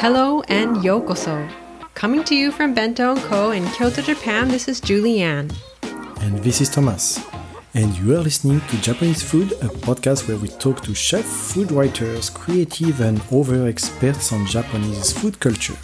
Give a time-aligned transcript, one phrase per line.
[0.00, 1.50] Hello and yokoso.
[1.92, 3.50] Coming to you from Bento & Co.
[3.50, 5.54] in Kyoto, Japan, this is Julianne.
[6.22, 7.20] And this is Thomas.
[7.74, 11.70] And you are listening to Japanese Food, a podcast where we talk to chef, food
[11.70, 15.76] writers, creative, and other experts on Japanese food culture.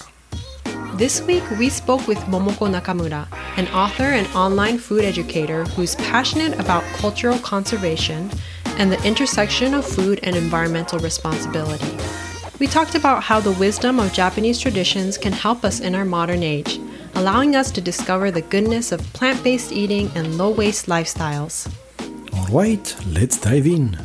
[0.94, 3.28] This week, we spoke with Momoko Nakamura,
[3.58, 8.30] an author and online food educator who's passionate about cultural conservation
[8.78, 11.94] and the intersection of food and environmental responsibility.
[12.60, 16.44] We talked about how the wisdom of Japanese traditions can help us in our modern
[16.44, 16.78] age,
[17.16, 21.68] allowing us to discover the goodness of plant based eating and low waste lifestyles.
[22.32, 23.98] All right, let's dive in.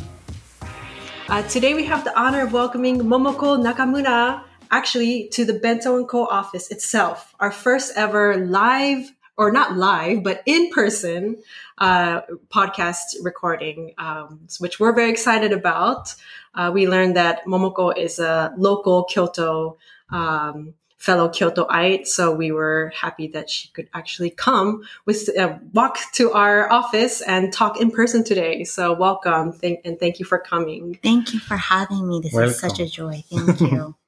[1.28, 6.06] Uh, today, we have the honor of welcoming Momoko Nakamura actually to the Bento &
[6.06, 11.36] Co office itself, our first ever live or not live, but in person
[11.78, 12.20] uh,
[12.52, 16.14] podcast recording, um, which we're very excited about.
[16.54, 19.78] Uh, we learned that Momoko is a local Kyoto
[20.10, 25.98] um, fellow Kyotoite, so we were happy that she could actually come with uh, walk
[26.12, 28.64] to our office and talk in person today.
[28.64, 30.98] So welcome, thank, and thank you for coming.
[31.02, 32.20] Thank you for having me.
[32.20, 32.50] This Welcome.
[32.50, 33.24] is such a joy.
[33.30, 33.94] Thank you.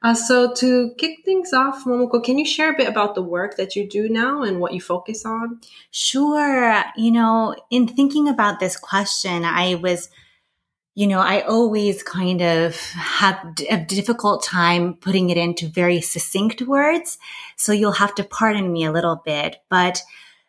[0.00, 3.56] Uh, so to kick things off, Momoko, can you share a bit about the work
[3.56, 5.60] that you do now and what you focus on?
[5.90, 6.84] Sure.
[6.96, 10.08] You know, in thinking about this question, I was,
[10.98, 16.60] you know, I always kind of have a difficult time putting it into very succinct
[16.62, 17.20] words.
[17.54, 20.02] So you'll have to pardon me a little bit, but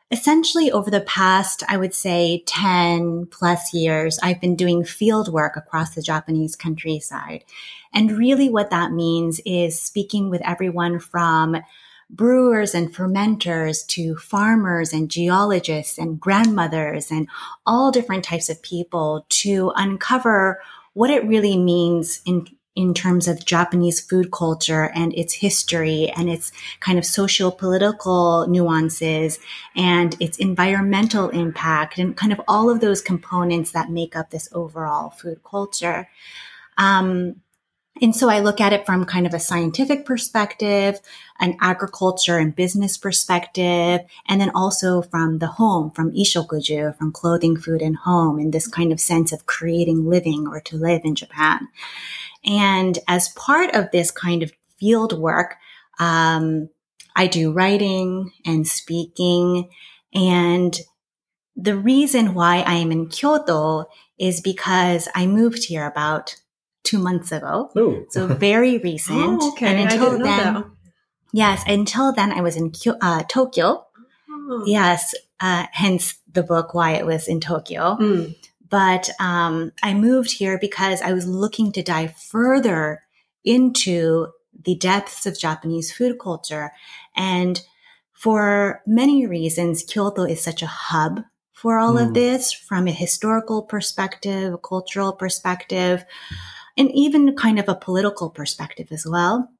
[0.09, 5.55] essentially over the past, I would say 10 plus years, I've been doing field work
[5.55, 7.43] across the Japanese countryside.
[7.93, 11.57] And really what that means is speaking with everyone from
[12.09, 17.27] brewers and fermenters to farmers and geologists and grandmothers and
[17.65, 20.59] all different types of people to uncover
[20.93, 26.29] what it really means in in terms of Japanese food culture and its history and
[26.29, 26.49] its
[26.79, 29.37] kind of social political nuances
[29.75, 34.47] and its environmental impact and kind of all of those components that make up this
[34.53, 36.07] overall food culture.
[36.77, 37.41] Um,
[38.01, 40.99] and so I look at it from kind of a scientific perspective,
[41.39, 47.57] an agriculture and business perspective, and then also from the home, from ishokuju, from clothing,
[47.57, 51.15] food, and home, in this kind of sense of creating living or to live in
[51.15, 51.67] Japan.
[52.45, 55.55] And as part of this kind of field work,
[55.99, 56.69] um,
[57.15, 59.69] I do writing and speaking.
[60.13, 60.79] And
[61.55, 63.85] the reason why I am in Kyoto
[64.17, 66.35] is because I moved here about
[66.83, 67.71] two months ago.
[67.77, 68.05] Ooh.
[68.09, 69.39] So very recent.
[69.41, 69.67] oh, okay.
[69.67, 70.65] And until then, that.
[71.33, 73.85] yes, until then I was in uh, Tokyo.
[74.29, 74.63] Oh.
[74.65, 75.13] Yes.
[75.39, 77.95] Uh, hence the book, why it was in Tokyo.
[77.95, 78.35] Mm.
[78.69, 83.01] But um, I moved here because I was looking to dive further
[83.43, 84.27] into
[84.65, 86.71] the depths of Japanese food culture.
[87.15, 87.61] And
[88.13, 91.21] for many reasons, Kyoto is such a hub
[91.53, 92.07] for all mm.
[92.07, 96.05] of this from a historical perspective, a cultural perspective,
[96.79, 99.51] and even kind of a political perspective as well.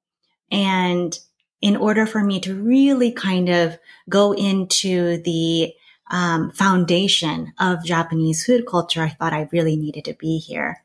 [0.50, 1.20] And
[1.62, 5.74] in order for me to really kind of go into the
[6.10, 10.84] um, foundation of Japanese food culture, I thought I really needed to be here.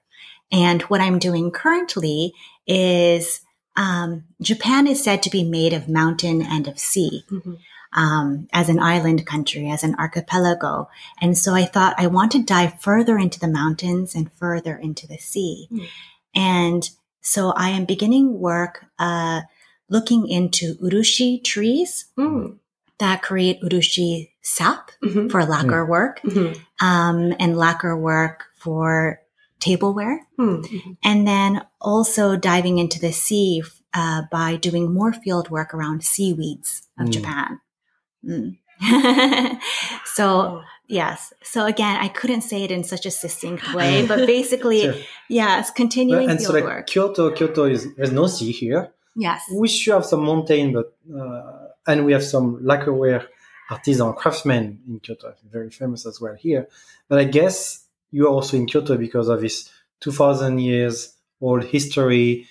[0.51, 2.35] And what I'm doing currently
[2.67, 3.41] is
[3.77, 7.23] um, Japan is said to be made of mountain and of sea.
[7.31, 7.55] Mm-hmm.
[7.97, 10.89] Um, as an island country, as an archipelago.
[11.21, 15.07] And so I thought I want to dive further into the mountains and further into
[15.07, 15.69] the sea.
[15.71, 15.87] Mm.
[16.35, 16.89] And
[17.21, 19.43] so I am beginning work uh,
[19.89, 22.07] looking into urushi trees.
[22.19, 22.59] Mm
[22.99, 25.29] that create urushi sap mm-hmm.
[25.29, 25.89] for lacquer mm.
[25.89, 26.87] work mm-hmm.
[26.87, 29.21] um, and lacquer work for
[29.61, 30.27] tableware.
[30.39, 30.93] Mm-hmm.
[31.03, 33.63] And then also diving into the sea
[33.93, 37.13] uh, by doing more field work around seaweeds of mm.
[37.13, 37.61] Japan.
[38.25, 38.59] Mm.
[40.05, 40.63] so, oh.
[40.87, 41.33] Yes.
[41.43, 44.95] So again, I couldn't say it in such a succinct way, but basically, sure.
[45.29, 46.87] yes, continuing and so like work.
[46.87, 48.93] Kyoto, Kyoto is, there's no sea here.
[49.17, 49.43] Yes.
[49.53, 53.27] We should have some mountain, but uh, and we have some lacquerware
[53.71, 56.69] artisan craftsmen in Kyoto, very famous as well here.
[57.09, 59.71] But I guess you are also in Kyoto because of this
[60.01, 62.49] 2000 years old history,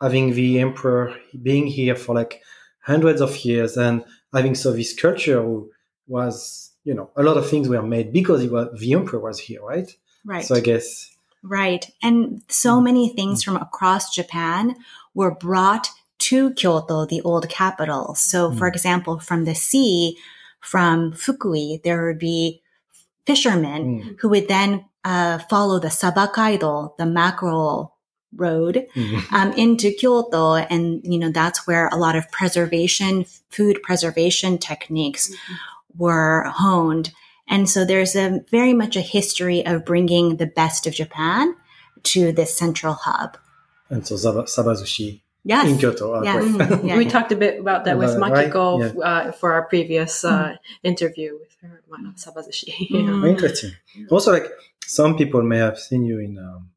[0.00, 2.42] having the emperor being here for like
[2.80, 5.70] hundreds of years and having so this culture who
[6.06, 9.62] was, you know, a lot of things were made because was, the emperor was here,
[9.62, 9.94] right?
[10.24, 10.44] Right.
[10.44, 11.10] So I guess.
[11.42, 11.90] Right.
[12.02, 12.84] And so mm.
[12.84, 14.76] many things from across Japan
[15.14, 15.88] were brought
[16.18, 18.14] to Kyoto, the old capital.
[18.14, 18.58] So, mm.
[18.58, 20.16] for example, from the sea,
[20.60, 22.62] from Fukui, there would be
[23.26, 24.20] fishermen mm.
[24.20, 27.96] who would then uh, follow the Sabakaido, the mackerel
[28.34, 29.34] road mm-hmm.
[29.34, 30.54] um, into Kyoto.
[30.54, 35.54] And, you know, that's where a lot of preservation, food preservation techniques mm-hmm.
[35.96, 37.12] Were honed.
[37.48, 41.54] And so there's a very much a history of bringing the best of Japan
[42.04, 43.36] to this central hub.
[43.90, 45.68] And so Sabazushi yes.
[45.68, 46.14] in Kyoto.
[46.14, 46.44] Uh, yes.
[46.52, 46.86] Mm-hmm.
[46.88, 46.96] yeah.
[46.96, 48.92] We talked a bit about that with Makiko right?
[48.94, 49.28] yeah.
[49.28, 50.58] uh, for our previous uh, mm.
[50.82, 51.82] interview with her,
[52.16, 52.88] Sabazushi.
[52.90, 53.28] Mm.
[53.28, 53.72] Interesting.
[54.10, 54.46] Also, like
[54.86, 56.70] some people may have seen you in um,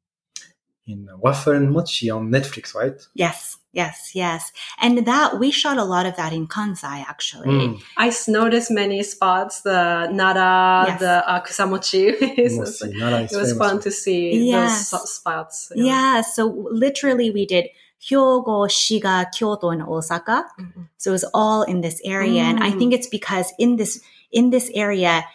[0.87, 2.99] in Waffle and Mochi on Netflix, right?
[3.13, 4.51] Yes, yes, yes.
[4.79, 7.47] And that we shot a lot of that in Kansai actually.
[7.47, 7.81] Mm.
[7.97, 10.99] I noticed many spots, the Nara, yes.
[10.99, 12.15] the uh, Kusamochi.
[12.21, 14.89] it was, it was fun to see yes.
[14.89, 15.71] those spots.
[15.75, 15.85] Yeah.
[15.85, 17.67] yeah, so literally we did
[18.01, 20.45] Hyogo, Shiga, Kyoto, and Osaka.
[20.59, 20.81] Mm-hmm.
[20.97, 22.43] So it was all in this area.
[22.43, 22.49] Mm.
[22.49, 22.95] And I think mm.
[22.95, 24.01] it's because in this
[24.31, 25.25] in this area,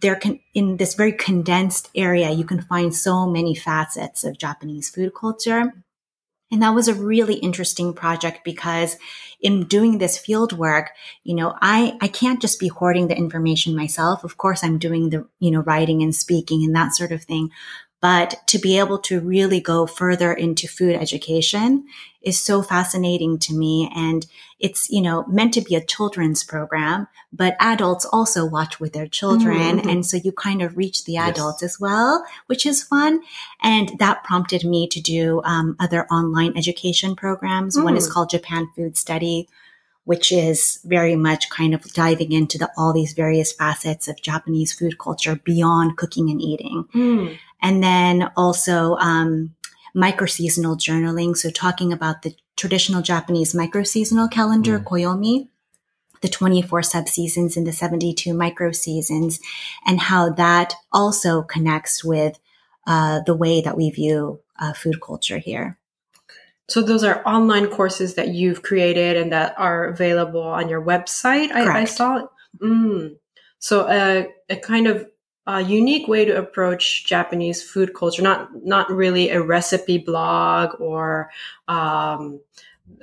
[0.00, 4.88] there can in this very condensed area you can find so many facets of japanese
[4.88, 5.72] food culture
[6.50, 8.96] and that was a really interesting project because
[9.40, 10.90] in doing this field work
[11.24, 14.24] you know i i can't just be hoarding the information myself.
[14.24, 17.50] Of course i'm doing the you know writing and speaking and that sort of thing
[18.00, 21.86] but to be able to really go further into food education
[22.22, 23.90] is so fascinating to me.
[23.94, 24.26] And
[24.58, 29.06] it's, you know, meant to be a children's program, but adults also watch with their
[29.06, 29.78] children.
[29.78, 29.88] Mm-hmm.
[29.88, 31.72] And so you kind of reach the adults yes.
[31.72, 33.20] as well, which is fun.
[33.62, 37.76] And that prompted me to do um, other online education programs.
[37.76, 37.84] Mm.
[37.84, 38.12] One is mm.
[38.12, 39.48] called Japan Food Study
[40.04, 44.72] which is very much kind of diving into the, all these various facets of Japanese
[44.72, 46.84] food culture beyond cooking and eating.
[46.94, 47.38] Mm.
[47.62, 49.54] And then also, um,
[49.94, 51.36] micro seasonal journaling.
[51.36, 54.84] So talking about the traditional Japanese micro seasonal calendar, mm.
[54.84, 55.48] Koyomi,
[56.20, 59.40] the 24 subseasons and the 72 micro seasons
[59.86, 62.38] and how that also connects with
[62.86, 65.78] uh, the way that we view uh, food culture here.
[66.68, 71.50] So those are online courses that you've created and that are available on your website.
[71.50, 72.26] I, I, saw.
[72.58, 73.16] Mm.
[73.58, 75.08] So a, a kind of
[75.46, 78.22] a unique way to approach Japanese food culture.
[78.22, 81.30] Not not really a recipe blog or
[81.68, 82.40] um,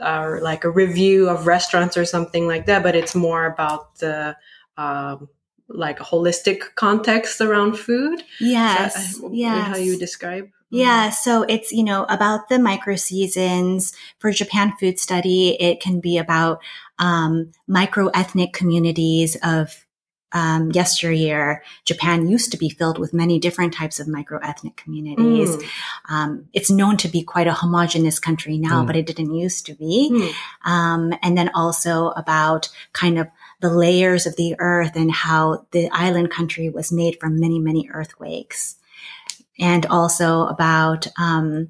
[0.02, 4.36] or like a review of restaurants or something like that, but it's more about the
[4.78, 5.30] um,
[5.68, 8.24] like a holistic context around food.
[8.40, 9.64] Yes, yeah.
[9.66, 10.50] How you describe?
[10.70, 13.94] Yeah, so it's, you know, about the micro seasons.
[14.20, 16.62] For Japan Food Study, it can be about
[17.00, 19.86] um, micro ethnic communities of
[20.32, 21.64] um, yesteryear.
[21.86, 25.56] Japan used to be filled with many different types of micro ethnic communities.
[25.56, 25.70] Mm.
[26.10, 28.88] Um, it's known to be quite a homogenous country now, mm.
[28.88, 30.10] but it didn't used to be.
[30.12, 30.70] Mm.
[30.70, 33.28] Um, and then also about kind of
[33.62, 37.90] the layers of the earth and how the island country was made from many, many
[37.90, 38.76] earthquakes
[39.60, 41.70] and also about, um,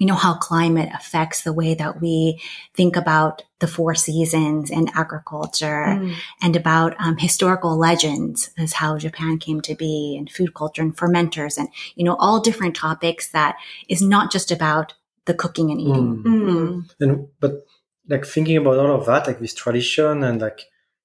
[0.00, 2.40] you know, how climate affects the way that we
[2.72, 6.14] think about the four seasons and agriculture mm.
[6.40, 10.96] and about um, historical legends as how Japan came to be and food culture and
[10.96, 13.56] fermenters and, you know, all different topics that
[13.90, 14.94] is not just about
[15.26, 16.24] the cooking and eating.
[16.24, 16.24] Mm.
[16.24, 16.94] Mm.
[17.00, 17.66] And, but
[18.08, 20.62] like thinking about all of that, like this tradition and like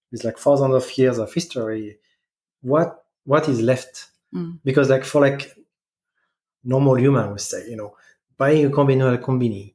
[0.09, 1.97] this like thousands of years of history,
[2.62, 4.06] what, what is left?
[4.33, 4.59] Mm.
[4.63, 5.53] Because like for like
[6.63, 7.94] normal human would say, you know,
[8.37, 9.73] buying a combini at a combini,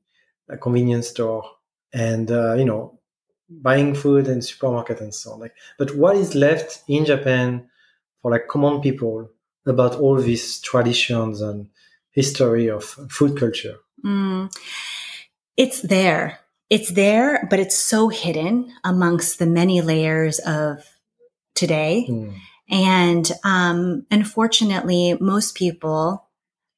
[0.48, 1.44] a convenience store,
[1.92, 2.98] and uh, you know,
[3.48, 5.40] buying food in supermarket and so on.
[5.40, 7.68] Like, but what is left in Japan
[8.22, 9.30] for like common people
[9.66, 11.68] about all these traditions and
[12.12, 13.76] history of food culture?
[14.04, 14.52] Mm.
[15.56, 16.40] It's there.
[16.70, 20.84] It's there, but it's so hidden amongst the many layers of
[21.54, 22.06] today.
[22.08, 22.34] Mm.
[22.70, 26.28] And um, unfortunately, most people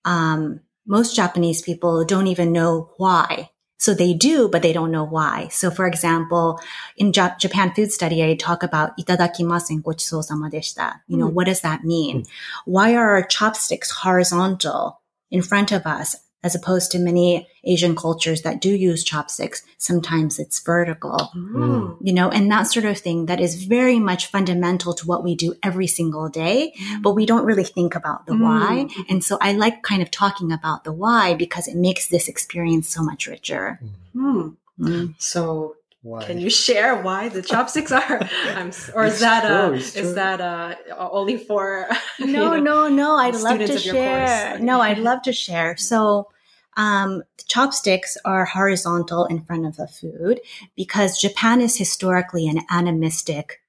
[0.07, 3.51] um, most Japanese people don't even know why.
[3.79, 5.49] So they do, but they don't know why.
[5.49, 6.61] So for example,
[6.97, 10.23] in J- Japan food study, I talk about itadakimasu and gochusou
[10.53, 11.01] deshita.
[11.09, 11.33] You know, mm.
[11.33, 12.23] what does that mean?
[12.23, 12.29] Mm.
[12.65, 15.01] Why are our chopsticks horizontal
[15.33, 19.63] in front of us as opposed to many Asian cultures that do use chopsticks.
[19.79, 21.97] Sometimes it's vertical, mm.
[22.01, 25.35] you know, and that sort of thing that is very much fundamental to what we
[25.35, 27.03] do every single day, mm.
[27.03, 28.43] but we don't really think about the mm.
[28.43, 28.89] why.
[29.09, 32.89] And so I like kind of talking about the why because it makes this experience
[32.89, 33.79] so much richer.
[34.17, 34.57] Mm.
[34.81, 35.15] Mm.
[35.19, 36.25] So why?
[36.25, 38.21] Can you share why the chopsticks are?
[38.49, 41.89] I'm, or is that uh, is that uh, only for?
[42.19, 43.17] No, know, no, no.
[43.17, 44.59] I'd love to share.
[44.59, 45.77] No, I'd love to share.
[45.77, 46.29] So,
[46.77, 50.41] um, the chopsticks are horizontal in front of the food
[50.77, 53.61] because Japan is historically an animistic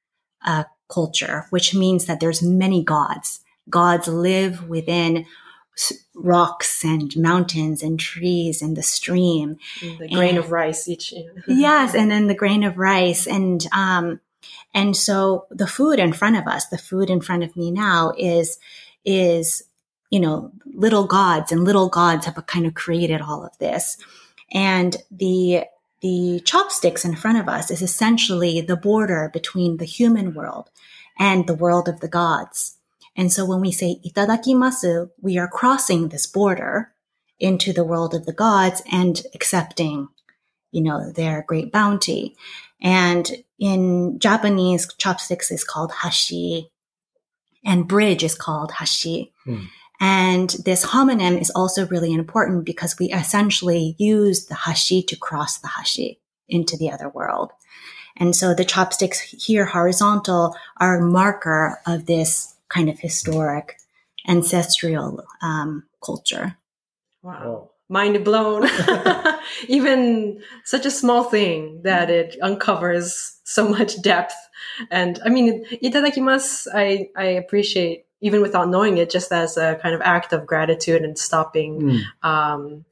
[0.46, 3.42] uh, culture, which means that there's many gods.
[3.70, 5.26] Gods live within
[6.16, 9.58] rocks and mountains and trees and the stream.
[9.82, 11.14] And the grain and, of rice each.
[11.48, 14.20] yes, and then the grain of rice and um
[14.74, 18.14] and so the food in front of us, the food in front of me now
[18.18, 18.58] is
[19.06, 19.64] is
[20.10, 23.98] you know little gods and little gods have kind of created all of this.
[24.52, 25.66] And the
[26.02, 30.70] the chopsticks in front of us is essentially the border between the human world
[31.18, 32.78] and the world of the gods.
[33.16, 36.94] And so when we say itadakimasu, we are crossing this border
[37.40, 40.08] into the world of the gods and accepting,
[40.72, 42.36] you know, their great bounty.
[42.82, 43.30] And
[43.60, 46.72] in Japanese, chopsticks is called hashi
[47.64, 49.34] and bridge is called hashi.
[49.46, 49.66] Hmm.
[50.00, 55.60] And this homonym is also really important because we essentially use the hashi to cross
[55.60, 57.52] the hashi into the other world.
[58.18, 63.78] And so the chopsticks here horizontal are a marker of this kind of historic
[64.28, 66.58] ancestral um, culture.
[67.22, 67.72] Wow.
[67.90, 68.68] Mind blown.
[69.68, 74.36] Even such a small thing that it uncovers so much depth.
[74.90, 79.94] And I mean, itadakimasu, I, I appreciate even without knowing it, just as a kind
[79.94, 82.02] of act of gratitude and stopping mm.
[82.28, 82.86] um,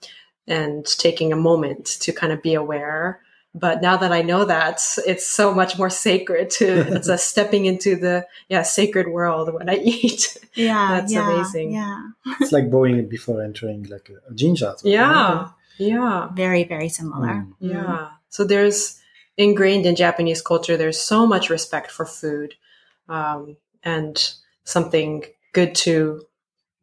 [0.45, 3.21] and taking a moment to kind of be aware
[3.53, 6.65] but now that I know that, it's so much more sacred to
[6.95, 10.37] it's a stepping into the yeah sacred world when I eat.
[10.55, 11.71] Yeah, that's yeah, amazing.
[11.73, 14.75] Yeah, it's like bowing before entering like a, a jinja.
[14.83, 17.27] Yeah, yeah, very very similar.
[17.27, 17.53] Mm.
[17.59, 18.99] Yeah, so there's
[19.37, 20.77] ingrained in Japanese culture.
[20.77, 22.55] There's so much respect for food,
[23.09, 26.21] um, and something good to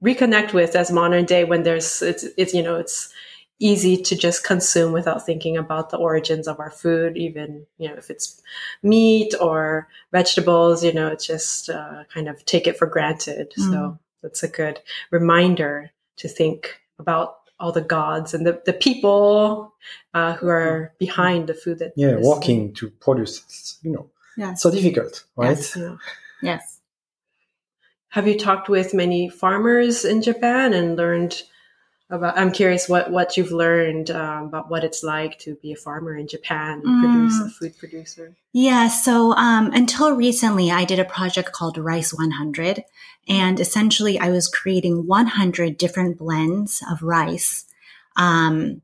[0.05, 3.13] reconnect with as modern day when there's it's it's you know it's
[3.61, 7.95] easy to just consume without thinking about the origins of our food even you know
[7.95, 8.41] if it's
[8.83, 13.71] meat or vegetables you know it's just uh, kind of take it for granted mm.
[13.71, 19.75] so that's a good reminder to think about all the gods and the, the people
[20.15, 24.71] uh, who are behind the food that yeah walking to produce you know yeah so
[24.71, 25.77] difficult right yes.
[25.77, 25.97] Yeah.
[26.43, 26.81] yes
[28.11, 31.43] have you talked with many farmers in japan and learned
[32.11, 35.77] about i'm curious what what you've learned um, about what it's like to be a
[35.77, 37.01] farmer in japan and mm.
[37.03, 42.13] produce a food producer yeah so um, until recently i did a project called rice
[42.13, 42.85] 100
[43.29, 47.67] and essentially i was creating 100 different blends of rice
[48.17, 48.83] um,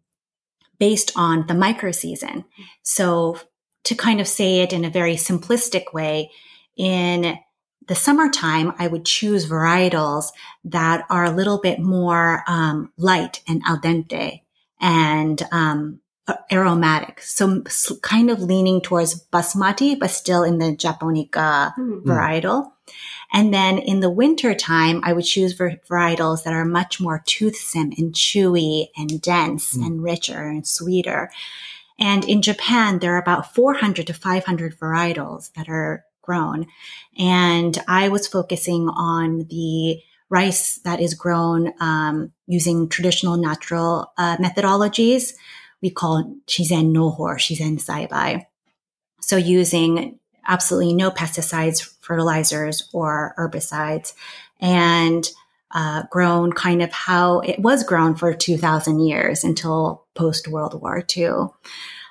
[0.78, 2.44] based on the micro season
[2.82, 3.38] so
[3.84, 6.30] to kind of say it in a very simplistic way
[6.76, 7.38] in
[7.86, 10.26] the summertime, I would choose varietals
[10.64, 14.42] that are a little bit more um, light and al dente
[14.80, 16.00] and um,
[16.50, 17.20] aromatic.
[17.20, 17.62] So
[18.02, 22.08] kind of leaning towards basmati, but still in the japonica mm-hmm.
[22.08, 22.72] varietal.
[23.32, 27.92] And then in the winter time, I would choose varietals that are much more toothsome
[27.98, 29.84] and chewy and dense mm.
[29.84, 31.30] and richer and sweeter.
[31.98, 36.66] And in Japan, there are about 400 to 500 varietals that are grown.
[37.18, 40.00] And I was focusing on the
[40.30, 45.34] rice that is grown um, using traditional natural uh, methodologies.
[45.82, 48.46] We call shizen nouhou, shizen saibai.
[49.20, 54.12] So using absolutely no pesticides, fertilizers, or herbicides,
[54.60, 55.28] and
[55.70, 61.04] uh, grown kind of how it was grown for 2,000 years until post World War
[61.16, 61.48] II.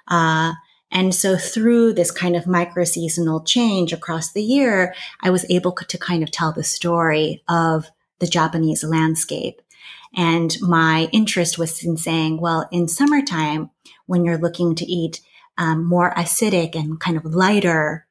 [0.07, 0.53] Uh,
[0.93, 5.71] and so through this kind of micro seasonal change across the year, I was able
[5.71, 9.59] to kind of tell the story of the Japanese landscape.
[10.15, 13.71] And my interest was in saying, well, in summertime,
[14.05, 15.19] when you're looking to eat
[15.57, 18.05] um, more acidic and kind of lighter,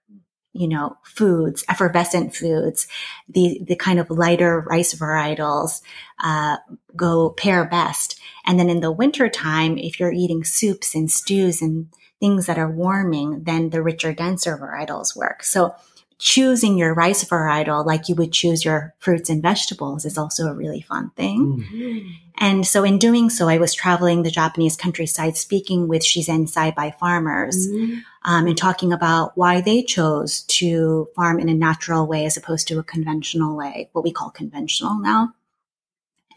[0.53, 2.89] you know, foods, effervescent foods,
[3.29, 5.83] the, the kind of lighter rice varietals,
[6.23, 6.57] uh,
[6.97, 8.19] go pair best.
[8.45, 11.87] And then in the wintertime, if you're eating soups and stews and
[12.23, 15.43] things that are warming, then the richer, denser varietals work.
[15.43, 15.75] So
[16.19, 20.55] choosing your rice varietal like you would choose your fruits and vegetables is also a
[20.55, 21.67] really fun thing.
[21.75, 22.15] Mm.
[22.39, 26.97] And so in doing so, I was traveling the Japanese countryside speaking with Shizen Saibai
[26.97, 28.03] farmers mm.
[28.25, 32.69] um, and talking about why they chose to farm in a natural way as opposed
[32.69, 35.35] to a conventional way, what we call conventional now.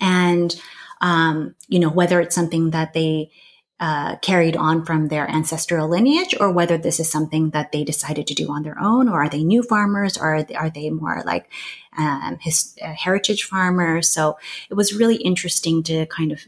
[0.02, 0.60] And,
[1.00, 3.30] um, you know, whether it's something that they
[3.80, 8.26] uh, carried on from their ancestral lineage or whether this is something that they decided
[8.26, 10.90] to do on their own or are they new farmers or are they, are they
[10.90, 11.52] more like
[11.98, 14.38] um, his, uh, heritage farmers so
[14.70, 16.42] it was really interesting to kind of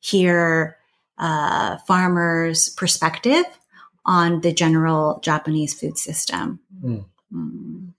[0.00, 0.76] hear
[1.16, 3.44] uh, farmers perspective
[4.04, 7.04] on the general japanese food system mm.
[7.32, 7.94] Mm.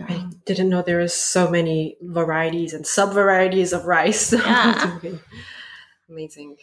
[0.00, 4.32] I didn't know there was so many varieties and sub varieties of rice.
[4.32, 4.98] Yeah.
[6.08, 6.56] Amazing.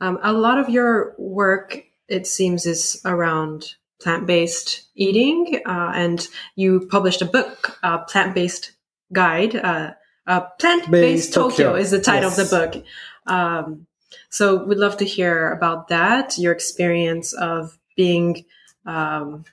[0.00, 6.26] Um, a lot of your work, it seems, is around plant based eating, uh, and
[6.56, 8.72] you published a book, uh, Plant Based
[9.12, 9.56] Guide.
[9.56, 9.92] Uh,
[10.26, 11.70] uh Plant Based Tokyo.
[11.70, 11.74] Tokyo.
[11.74, 12.38] is the title yes.
[12.38, 12.84] of the book.
[13.26, 13.86] Um,
[14.30, 18.44] so we'd love to hear about that, your experience of being
[18.86, 19.44] um,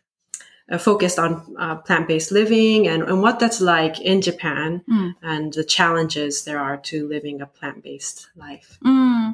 [0.70, 5.16] uh, focused on uh, plant-based living and, and what that's like in Japan mm.
[5.22, 8.78] and the challenges there are to living a plant-based life.
[8.84, 9.34] Mm.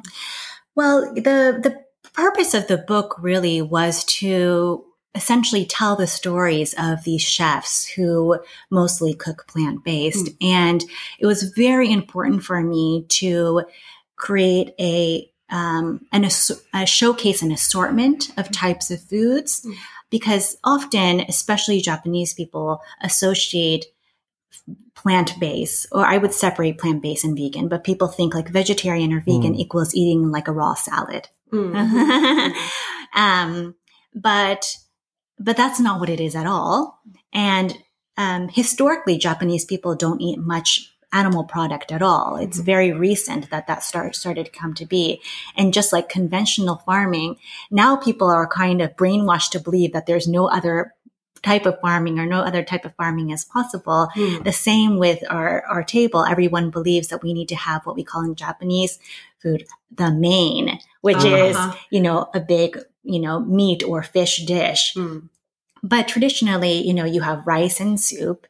[0.74, 1.20] Well, the
[1.62, 7.86] the purpose of the book really was to essentially tell the stories of these chefs
[7.86, 8.38] who
[8.70, 10.36] mostly cook plant-based mm.
[10.40, 10.84] and
[11.20, 13.62] it was very important for me to
[14.16, 19.74] create a um, an, a showcase an assortment of types of foods mm.
[20.10, 23.86] because often, especially Japanese people, associate
[24.94, 29.12] plant based, or I would separate plant based and vegan, but people think like vegetarian
[29.12, 29.58] or vegan mm.
[29.58, 31.28] equals eating like a raw salad.
[31.52, 32.54] Mm.
[33.14, 33.74] um,
[34.14, 34.76] but
[35.38, 37.00] but that's not what it is at all.
[37.32, 37.76] And
[38.16, 42.36] um, historically, Japanese people don't eat much animal product at all.
[42.36, 42.66] It's mm-hmm.
[42.66, 45.22] very recent that that start, started to come to be.
[45.56, 47.36] And just like conventional farming,
[47.70, 50.94] now people are kind of brainwashed to believe that there's no other
[51.44, 54.08] type of farming or no other type of farming is possible.
[54.16, 54.44] Mm.
[54.44, 56.24] The same with our, our table.
[56.24, 58.98] Everyone believes that we need to have what we call in Japanese
[59.38, 61.36] food, the main, which uh-huh.
[61.36, 61.56] is,
[61.90, 64.94] you know, a big, you know, meat or fish dish.
[64.94, 65.28] Mm.
[65.82, 68.46] But traditionally, you know, you have rice and soup,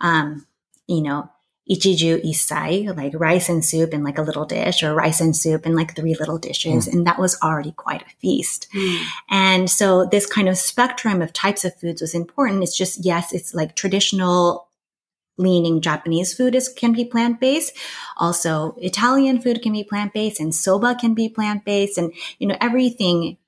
[0.00, 0.46] um,
[0.86, 1.30] you know,
[1.70, 5.64] ichiju isai, like rice and soup in like a little dish or rice and soup
[5.64, 6.88] in like three little dishes.
[6.88, 6.92] Mm.
[6.92, 8.66] And that was already quite a feast.
[8.74, 9.04] Mm.
[9.30, 12.62] And so this kind of spectrum of types of foods was important.
[12.64, 14.66] It's just, yes, it's like traditional
[15.38, 17.72] leaning Japanese food is, can be plant-based.
[18.16, 21.96] Also Italian food can be plant-based and soba can be plant-based.
[21.96, 23.38] And, you know, everything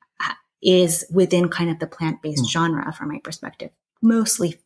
[0.62, 2.48] is within kind of the plant-based mm.
[2.48, 3.70] genre from my perspective,
[4.00, 4.58] mostly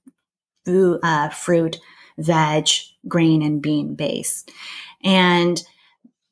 [0.67, 1.81] food, uh, fruit,
[2.19, 2.69] veg,
[3.09, 4.51] grain and bean based.
[5.03, 5.63] And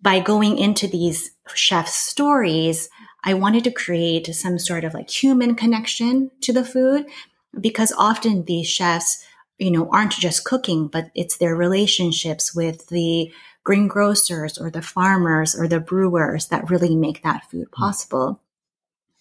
[0.00, 2.88] by going into these chef stories,
[3.24, 7.06] I wanted to create some sort of like human connection to the food
[7.58, 9.24] because often these chefs,
[9.58, 13.32] you know, aren't just cooking, but it's their relationships with the
[13.64, 17.82] greengrocers or the farmers or the brewers that really make that food hmm.
[17.82, 18.40] possible.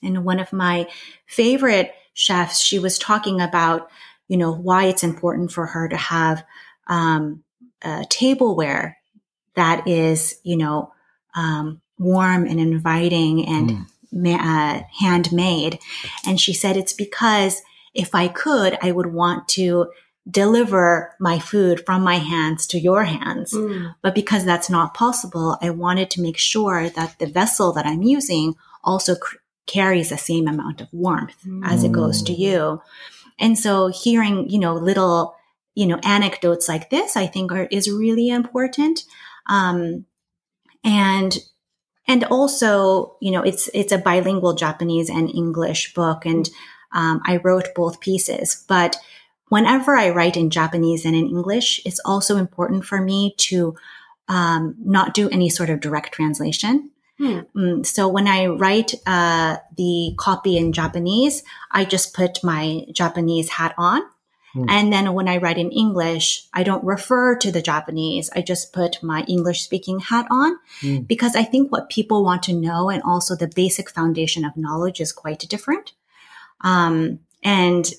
[0.01, 0.87] And one of my
[1.25, 3.89] favorite chefs, she was talking about,
[4.33, 6.43] you know, why it's important for her to have
[6.87, 7.43] um,
[7.83, 8.97] uh, tableware
[9.53, 10.91] that is, you know,
[11.35, 13.85] um, warm and inviting and mm.
[14.11, 15.77] ma- uh, handmade.
[16.25, 17.61] And she said it's because
[17.93, 19.91] if I could, I would want to
[20.27, 23.53] deliver my food from my hands to your hands.
[23.53, 23.93] Mm.
[24.01, 28.01] But because that's not possible, I wanted to make sure that the vessel that I'm
[28.01, 31.61] using also cr- carries the same amount of warmth mm.
[31.63, 32.39] as it goes to mm.
[32.39, 32.81] you.
[33.39, 35.35] And so hearing, you know, little
[35.75, 39.03] you know, anecdotes like this, I think are, is really important.
[39.47, 40.05] Um,
[40.83, 41.37] and,
[42.07, 46.25] and also, you know, it's, it's a bilingual Japanese and English book.
[46.25, 46.49] And,
[46.93, 48.97] um, I wrote both pieces, but
[49.47, 53.75] whenever I write in Japanese and in English, it's also important for me to,
[54.27, 56.91] um, not do any sort of direct translation.
[57.23, 57.39] Hmm.
[57.55, 63.49] Um, so when I write uh, the copy in Japanese, I just put my Japanese
[63.49, 64.01] hat on
[64.53, 64.65] Hmm.
[64.69, 68.29] And then when I write in English, I don't refer to the Japanese.
[68.35, 71.07] I just put my English speaking hat on mm.
[71.07, 75.01] because I think what people want to know and also the basic foundation of knowledge
[75.01, 75.93] is quite different.
[76.61, 77.91] Um, and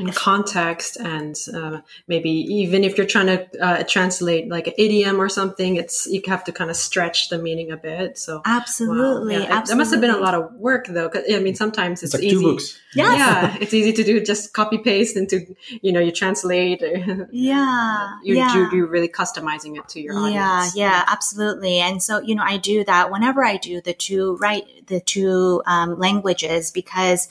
[0.00, 5.20] in context and uh, maybe even if you're trying to uh, translate like an idiom
[5.20, 9.36] or something it's you have to kind of stretch the meaning a bit so absolutely,
[9.36, 9.42] wow.
[9.42, 9.68] yeah, absolutely.
[9.68, 12.32] That must have been a lot of work though i mean sometimes it's, it's like
[12.32, 13.18] easy yes.
[13.18, 16.80] yeah it's easy to do just copy paste into you know you translate
[17.30, 18.54] yeah you're, yeah.
[18.54, 22.42] You're, you're really customizing it to your audience yeah yeah absolutely and so you know
[22.42, 27.28] i do that whenever i do the two right the two um, languages because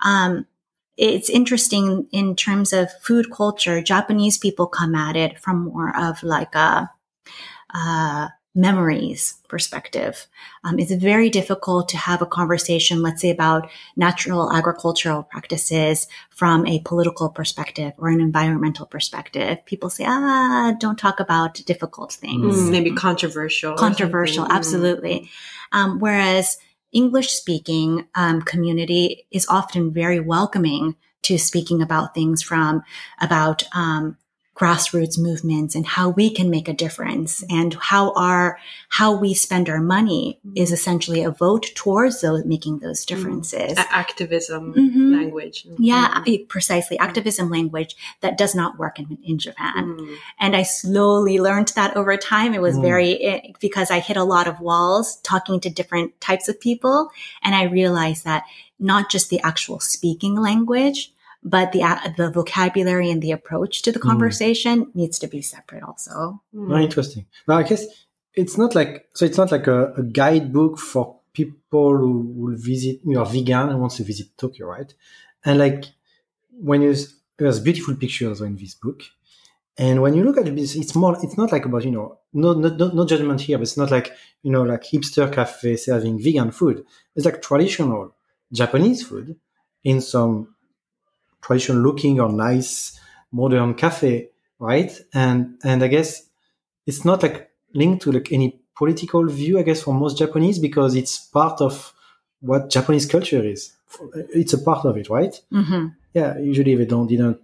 [0.00, 0.46] um,
[0.96, 3.82] it's interesting in terms of food culture.
[3.82, 6.90] Japanese people come at it from more of like a,
[7.70, 10.26] a memories perspective.
[10.62, 16.64] Um, it's very difficult to have a conversation, let's say about natural agricultural practices from
[16.66, 19.58] a political perspective or an environmental perspective.
[19.66, 22.56] People say, ah, don't talk about difficult things.
[22.56, 23.74] Mm, maybe controversial.
[23.74, 25.28] Controversial, absolutely.
[25.72, 26.56] Um, whereas
[26.94, 32.82] English speaking um, community is often very welcoming to speaking about things from
[33.20, 34.16] about um,
[34.54, 37.42] grassroots movements and how we can make a difference.
[37.50, 42.78] And how our how we spend our money is essentially a vote towards those making
[42.78, 43.76] those differences.
[43.76, 45.12] A- activism mm-hmm.
[45.12, 45.66] language.
[45.78, 46.44] Yeah mm-hmm.
[46.46, 46.98] precisely.
[46.98, 49.96] Activism language that does not work in, in japan.
[49.98, 50.16] Mm.
[50.38, 52.54] and i slowly learned that over time.
[52.54, 52.82] It was mm.
[52.82, 57.10] very eh, because i hit a lot of walls talking to different types of people.
[57.42, 58.44] And i realized that
[58.78, 61.12] not just the actual speaking language
[61.44, 61.80] but the
[62.16, 64.08] the vocabulary and the approach to the hmm.
[64.08, 64.94] conversation mm.
[64.94, 66.68] needs to be separate also mm.
[66.68, 67.86] very interesting now i guess
[68.34, 73.00] it's not like so it's not like a, a guidebook for people who will visit
[73.04, 74.94] you know vegan and wants to visit tokyo right
[75.44, 75.84] and like
[76.50, 76.94] when you
[77.38, 79.02] there's beautiful pictures in this book
[79.76, 82.52] and when you look at it it's more it's not like about you know no
[82.52, 86.50] no, no judgment here but it's not like you know like hipster cafe serving vegan
[86.50, 86.84] food
[87.16, 88.14] it's like traditional
[88.52, 89.36] japanese food
[89.82, 90.53] in some
[91.44, 92.98] traditional looking or nice
[93.32, 94.90] modern cafe, right?
[95.12, 96.22] And and I guess
[96.86, 100.94] it's not like linked to like any political view, I guess, for most Japanese because
[100.94, 101.92] it's part of
[102.40, 103.72] what Japanese culture is.
[104.34, 105.34] It's a part of it, right?
[105.52, 105.86] Mm-hmm.
[106.14, 106.38] Yeah.
[106.38, 107.40] Usually they don't didn't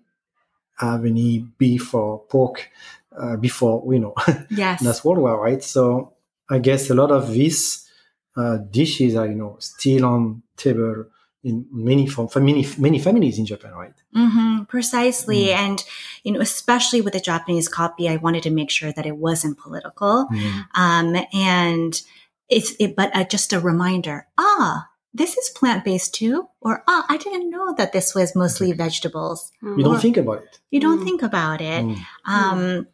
[0.78, 2.70] have any beef or pork
[3.16, 4.14] uh, before, you know.
[4.50, 4.82] Yes.
[4.82, 5.62] that's World War, right?
[5.62, 6.14] So
[6.48, 7.88] I guess a lot of these
[8.36, 11.06] uh, dishes are, you know, still on table
[11.42, 13.94] in many for many many families in Japan, right?
[14.14, 15.54] Mm-hmm, precisely, mm.
[15.54, 15.84] and
[16.22, 19.58] you know, especially with the Japanese copy, I wanted to make sure that it wasn't
[19.58, 20.64] political, mm.
[20.74, 22.00] um, and
[22.48, 24.26] it's it, but uh, just a reminder.
[24.36, 28.72] Ah, this is plant based too, or ah, I didn't know that this was mostly
[28.72, 29.50] vegetables.
[29.62, 30.58] You don't think about it.
[30.70, 31.04] You don't mm.
[31.04, 31.98] think about it, mm.
[32.26, 32.86] um,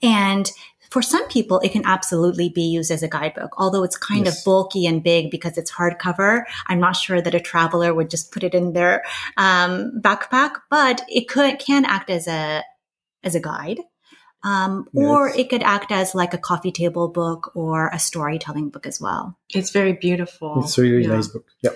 [0.00, 0.50] and
[0.90, 4.38] for some people, it can absolutely be used as a guidebook, although it's kind yes.
[4.38, 6.42] of bulky and big because it's hardcover.
[6.66, 9.04] I'm not sure that a traveler would just put it in their
[9.36, 12.64] um, backpack, but it could can act as a
[13.22, 13.80] as a guide.
[14.42, 15.04] Um, yes.
[15.04, 18.98] or it could act as like a coffee table book or a storytelling book as
[18.98, 19.38] well.
[19.50, 20.64] It's very beautiful.
[20.64, 21.16] It's a really yeah.
[21.16, 21.44] nice book.
[21.60, 21.72] Yeah.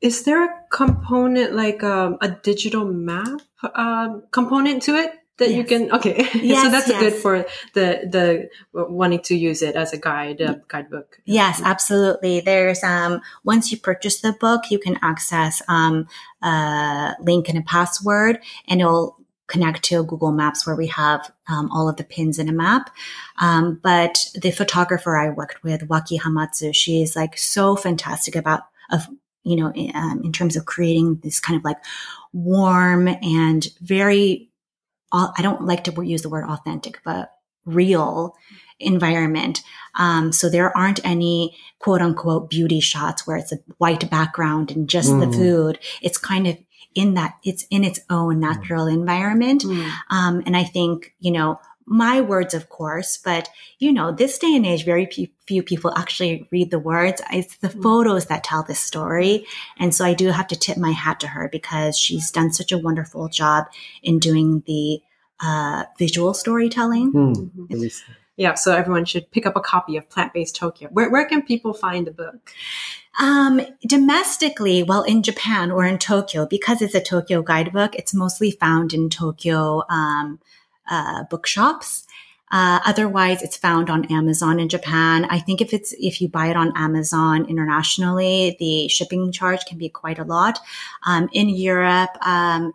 [0.00, 5.12] Is there a component like um, a digital map uh, component to it?
[5.38, 5.56] That yes.
[5.56, 7.00] you can okay yes, so that's yes.
[7.00, 12.40] good for the the wanting to use it as a guide uh, guidebook yes absolutely
[12.40, 16.06] there's um once you purchase the book you can access um
[16.42, 19.16] a link and a password and it'll
[19.52, 22.88] connect to Google Maps where we have um, all of the pins in a map.
[23.38, 29.06] Um, but the photographer I worked with, Waki Hamatsu, she's like so fantastic about of
[29.44, 31.78] you know in, um, in terms of creating this kind of like
[32.32, 34.48] warm and very
[35.12, 37.32] I don't like to use the word authentic, but
[37.64, 38.34] real
[38.80, 39.62] environment.
[39.94, 44.88] Um, so there aren't any quote unquote beauty shots where it's a white background and
[44.88, 45.20] just mm.
[45.20, 45.78] the food.
[46.00, 46.56] It's kind of
[46.94, 48.94] in that, it's in its own natural mm.
[48.94, 49.62] environment.
[49.62, 49.90] Mm.
[50.10, 54.54] Um, and I think, you know, my words, of course, but you know, this day
[54.54, 55.06] and age, very
[55.46, 57.20] few people actually read the words.
[57.32, 57.82] It's the mm.
[57.82, 59.46] photos that tell this story.
[59.78, 62.72] And so I do have to tip my hat to her because she's done such
[62.72, 63.66] a wonderful job
[64.02, 65.00] in doing the
[65.40, 67.12] uh, visual storytelling.
[67.12, 68.02] Mm.
[68.36, 70.88] Yeah, so everyone should pick up a copy of Plant Based Tokyo.
[70.90, 72.52] Where, where can people find the book?
[73.20, 78.50] Um, domestically, well, in Japan or in Tokyo, because it's a Tokyo guidebook, it's mostly
[78.50, 80.40] found in Tokyo um,
[80.92, 82.06] uh, bookshops.
[82.52, 85.24] Uh, otherwise, it's found on Amazon in Japan.
[85.30, 89.78] I think if it's if you buy it on Amazon internationally, the shipping charge can
[89.78, 90.60] be quite a lot.
[91.06, 92.74] Um, in Europe, um,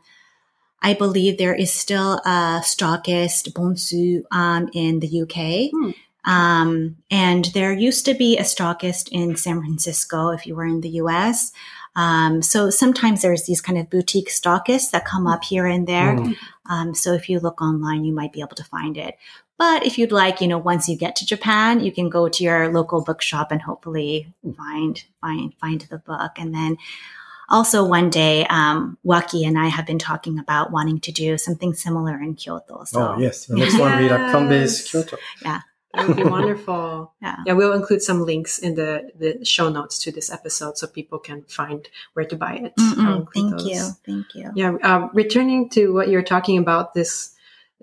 [0.82, 5.70] I believe there is still a stockist Bonsu um, in the UK.
[5.72, 5.92] Hmm.
[6.28, 10.82] Um, and there used to be a stockist in San Francisco if you were in
[10.82, 11.54] the US.
[11.98, 16.16] Um, so sometimes there's these kind of boutique stockists that come up here and there.
[16.16, 16.36] Mm.
[16.70, 19.18] Um, so if you look online, you might be able to find it.
[19.58, 22.44] But if you'd like, you know, once you get to Japan, you can go to
[22.44, 26.32] your local bookshop and hopefully find find find the book.
[26.38, 26.78] And then
[27.50, 31.74] also one day, um, Waki and I have been talking about wanting to do something
[31.74, 32.84] similar in Kyoto.
[32.84, 33.16] So.
[33.16, 33.82] Oh yes, the next yes.
[33.82, 35.18] one will be like plant-based Kyoto.
[35.44, 35.62] Yeah.
[35.98, 37.14] That would be wonderful.
[37.22, 37.38] yeah.
[37.46, 41.20] Yeah, we'll include some links in the, the show notes to this episode so people
[41.20, 42.74] can find where to buy it.
[42.78, 43.66] Thank those.
[43.66, 43.90] you.
[44.06, 44.52] Thank you.
[44.56, 44.76] Yeah.
[44.82, 47.34] Uh, returning to what you're talking about, this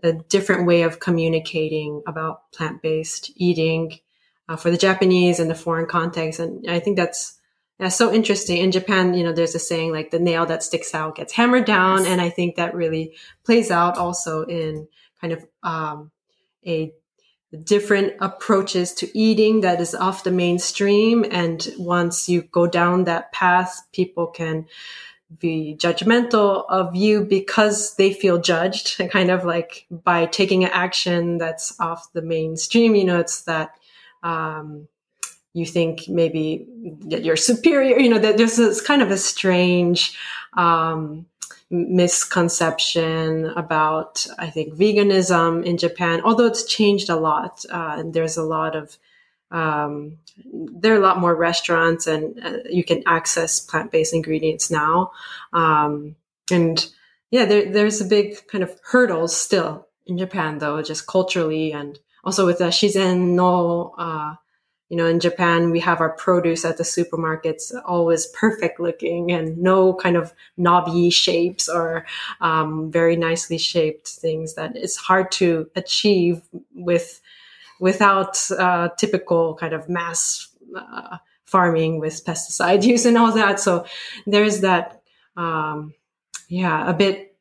[0.03, 3.99] a different way of communicating about plant based eating
[4.49, 6.39] uh, for the Japanese and the foreign context.
[6.39, 7.39] And I think that's
[7.79, 8.59] yeah, so interesting.
[8.59, 11.65] In Japan, you know, there's a saying like the nail that sticks out gets hammered
[11.65, 12.01] down.
[12.01, 12.09] Yes.
[12.09, 14.87] And I think that really plays out also in
[15.21, 16.11] kind of um,
[16.67, 16.93] a
[17.63, 21.25] different approaches to eating that is off the mainstream.
[21.31, 24.67] And once you go down that path, people can
[25.39, 30.71] be judgmental of you because they feel judged and kind of like by taking an
[30.73, 33.79] action that's off the mainstream you know it's that
[34.23, 34.87] um,
[35.53, 36.67] you think maybe
[37.07, 40.17] that you're superior you know that there's this kind of a strange
[40.57, 41.27] um,
[41.75, 48.37] misconception about i think veganism in japan although it's changed a lot uh, and there's
[48.37, 48.97] a lot of
[49.51, 50.19] um,
[50.53, 55.13] there are a lot more restaurants and uh, you can access plant-based ingredients now.
[55.53, 56.17] Um,
[56.51, 56.85] and
[57.31, 61.99] yeah there, there's a big kind of hurdles still in japan though just culturally and
[62.23, 64.35] also with the shizen no uh,
[64.95, 69.59] you know in japan we have our produce at the supermarkets always perfect looking and
[69.59, 72.07] no kind of knobby shapes or
[72.41, 76.43] um, very nicely shaped things that it's hard to achieve
[76.77, 77.21] with
[77.81, 83.61] without uh, typical kind of mass uh, farming with pesticide use and all that.
[83.61, 83.87] So
[84.27, 85.03] there's that,
[85.37, 85.95] um,
[86.49, 87.37] yeah, a bit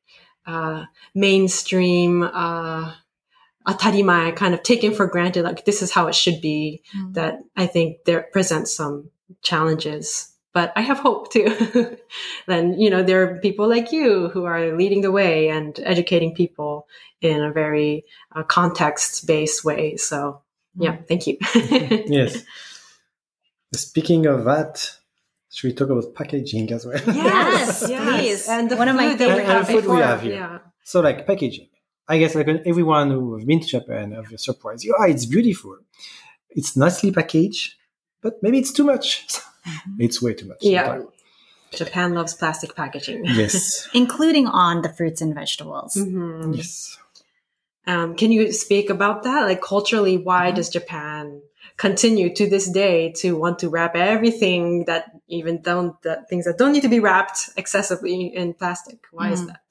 [0.46, 0.86] uh,
[1.16, 2.24] mainstream,
[3.68, 6.82] atarimae kind of taken for granted, like this is how it should be.
[6.96, 7.14] Mm.
[7.14, 9.10] That I think there presents some
[9.42, 11.98] challenges but I have hope too.
[12.48, 16.36] then, you know, there are people like you who are leading the way and educating
[16.36, 16.88] people
[17.22, 19.98] in a very uh, context based way.
[19.98, 20.42] So,
[20.76, 21.08] yeah, mm.
[21.08, 21.38] thank you.
[22.08, 22.44] yes.
[23.74, 24.92] Speaking of that,
[25.52, 27.02] should we talk about packaging as well?
[27.08, 28.04] Yes, yes.
[28.04, 28.48] please.
[28.48, 30.36] And one of my favorite and, and food we have here.
[30.36, 30.60] Yeah.
[30.84, 31.70] So, like packaging.
[32.08, 34.84] I guess like everyone who have been to Japan have a surprise.
[34.86, 35.78] Yeah, it's beautiful.
[36.50, 37.76] It's nicely packaged,
[38.22, 39.26] but maybe it's too much.
[39.64, 40.02] Mm-hmm.
[40.02, 40.58] It's way too much.
[40.60, 41.04] Yeah.
[41.72, 43.24] Japan loves plastic packaging.
[43.24, 43.88] Yes.
[43.94, 45.96] Including on the fruits and vegetables.
[45.96, 46.52] Mm-hmm.
[46.52, 46.98] Yes.
[47.88, 49.44] Um, can you speak about that?
[49.44, 50.56] Like culturally, why mm-hmm.
[50.56, 51.42] does Japan
[51.78, 56.58] continue to this day to want to wrap everything that even don't that things that
[56.58, 59.00] don't need to be wrapped excessively in plastic?
[59.12, 59.48] Why is mm.
[59.48, 59.62] that?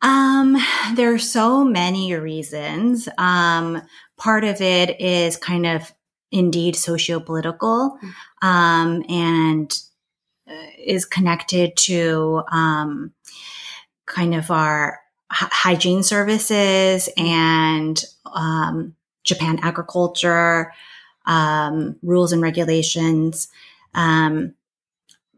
[0.00, 0.56] Um,
[0.94, 3.08] there are so many reasons.
[3.18, 3.82] Um,
[4.16, 5.92] part of it is kind of
[6.30, 8.46] indeed socio-political mm.
[8.46, 9.72] um, and
[10.48, 13.12] uh, is connected to um,
[14.06, 20.72] kind of our hygiene services and um, Japan agriculture
[21.26, 23.48] um, rules and regulations.
[23.94, 24.54] Um,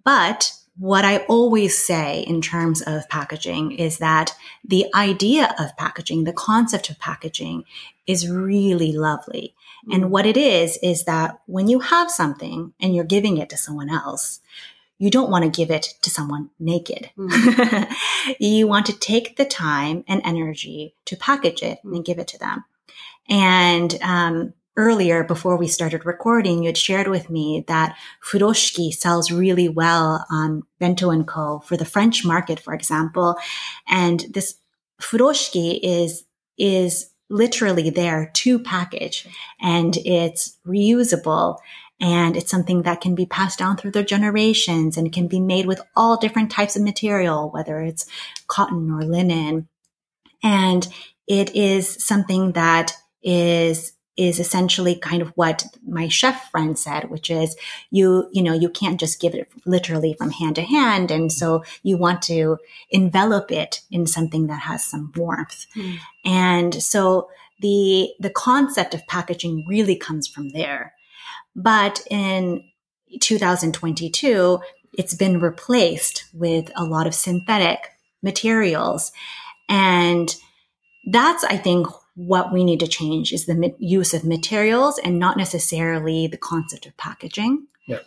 [0.05, 6.25] but what I always say in terms of packaging is that the idea of packaging,
[6.25, 7.65] the concept of packaging
[8.07, 9.55] is really lovely.
[9.93, 10.09] And mm.
[10.09, 13.91] what it is, is that when you have something and you're giving it to someone
[13.91, 14.41] else,
[14.97, 17.11] you don't want to give it to someone naked.
[17.19, 17.95] Mm.
[18.41, 21.97] you want to take the time and energy to package it mm.
[21.97, 22.65] and give it to them.
[23.29, 29.31] And um, earlier, before we started recording, you had shared with me that furoshiki sells
[29.31, 31.61] really well on Bento and Co.
[31.61, 33.37] for the French market, for example.
[33.89, 34.57] And this
[35.01, 36.25] furoshiki is
[36.59, 39.27] is literally there to package
[39.61, 41.59] and it's reusable
[42.01, 45.67] and it's something that can be passed down through the generations and can be made
[45.67, 48.07] with all different types of material, whether it's
[48.47, 49.69] cotton or linen.
[50.43, 50.89] And
[51.29, 57.31] it is something that is is essentially kind of what my chef friend said, which
[57.31, 57.57] is
[57.91, 61.11] you, you know, you can't just give it literally from hand to hand.
[61.11, 62.59] And so you want to
[62.91, 65.67] envelop it in something that has some warmth.
[65.77, 65.99] Mm.
[66.25, 70.95] And so the, the concept of packaging really comes from there.
[71.55, 72.65] But in
[73.21, 74.61] 2022,
[74.93, 77.91] it's been replaced with a lot of synthetic
[78.23, 79.13] materials.
[79.69, 80.35] And
[81.07, 85.37] that's, I think, what we need to change is the use of materials and not
[85.37, 87.67] necessarily the concept of packaging.
[87.87, 88.01] Yeah.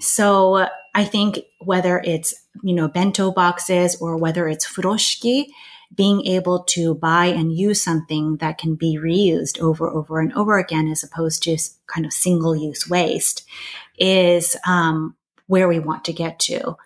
[0.00, 5.46] So I think whether it's, you know, bento boxes or whether it's furoshiki,
[5.94, 10.58] being able to buy and use something that can be reused over, over and over
[10.58, 13.44] again, as opposed to kind of single use waste
[13.96, 15.14] is, um,
[15.46, 16.76] where we want to get to.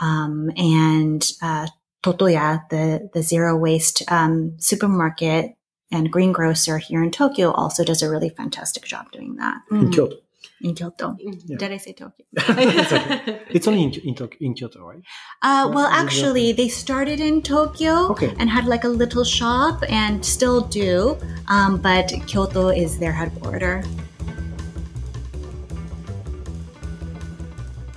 [0.00, 1.68] Um, and, uh,
[2.02, 5.56] Totoya, the, the zero waste, um, supermarket
[5.90, 9.60] and greengrocer here in Tokyo also does a really fantastic job doing that.
[9.70, 10.16] In Kyoto.
[10.62, 11.16] In Kyoto.
[11.18, 11.56] Yeah.
[11.58, 12.24] Did I say Tokyo?
[12.34, 13.40] it's, okay.
[13.50, 15.02] it's, only in, in, in Kyoto, right?
[15.42, 18.34] Uh, well, actually, they started in Tokyo okay.
[18.38, 21.18] and had like a little shop and still do,
[21.48, 23.86] um, but Kyoto is their headquarters.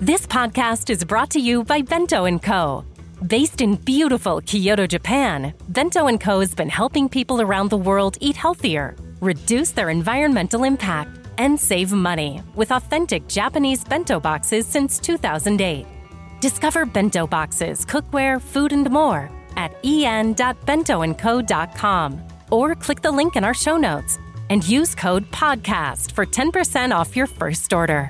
[0.02, 2.86] This podcast is brought to you by Bento & Co.
[3.28, 6.40] Based in beautiful Kyoto, Japan, Bento & Co.
[6.40, 11.92] has been helping people around the world eat healthier, reduce their environmental impact, and save
[11.92, 15.86] money with authentic Japanese bento boxes since 2008.
[16.40, 23.54] Discover bento boxes, cookware, food, and more at en.bentoandco.com or click the link in our
[23.54, 24.18] show notes
[24.50, 28.06] and use code PODCAST for 10% off your first order.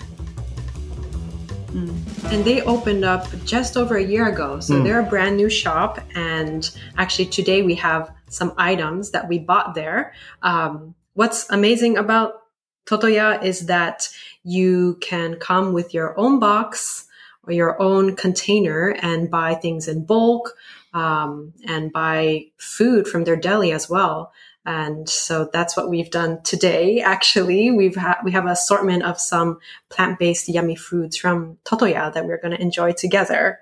[1.71, 1.98] Hmm.
[2.25, 4.59] And they opened up just over a year ago.
[4.59, 5.99] So they're a brand new shop.
[6.15, 10.13] And actually, today we have some items that we bought there.
[10.43, 12.43] Um, what's amazing about
[12.85, 14.09] Totoya is that
[14.43, 17.07] you can come with your own box
[17.43, 20.55] or your own container and buy things in bulk
[20.93, 24.31] um, and buy food from their deli as well.
[24.69, 27.01] And so that's what we've done today.
[27.01, 29.57] Actually, we've ha- we have an assortment of some
[29.89, 33.59] plant-based yummy foods from Totoya that we're going to enjoy together.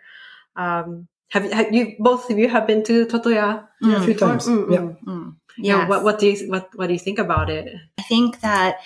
[0.58, 3.68] Um, have, you- have you both of you have been to Totoya?
[3.82, 4.48] Yeah, a few times.
[4.48, 4.80] Mm, Yeah.
[4.80, 5.04] mm.
[5.06, 5.36] Mm.
[5.58, 5.78] Yeah.
[5.80, 5.90] Yes.
[5.90, 7.74] What what do you what what do you think about it?
[7.98, 8.80] I think that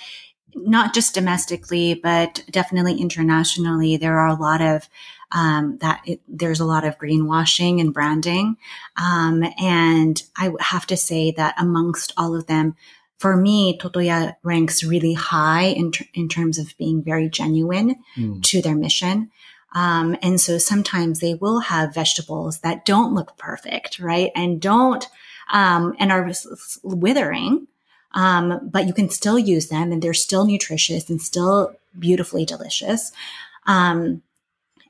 [0.53, 4.87] not just domestically, but definitely internationally, there are a lot of
[5.31, 8.57] um, that it, there's a lot of greenwashing and branding,
[8.97, 12.75] um, and I have to say that amongst all of them,
[13.19, 18.41] for me, Totoya ranks really high in ter- in terms of being very genuine Mm.
[18.43, 19.29] to their mission.
[19.73, 24.31] Um, and so sometimes they will have vegetables that don't look perfect, right?
[24.35, 25.07] And don't,
[25.51, 26.29] um, and are
[26.83, 27.67] withering.
[28.13, 33.13] Um, but you can still use them and they're still nutritious and still beautifully delicious.
[33.65, 34.21] Um,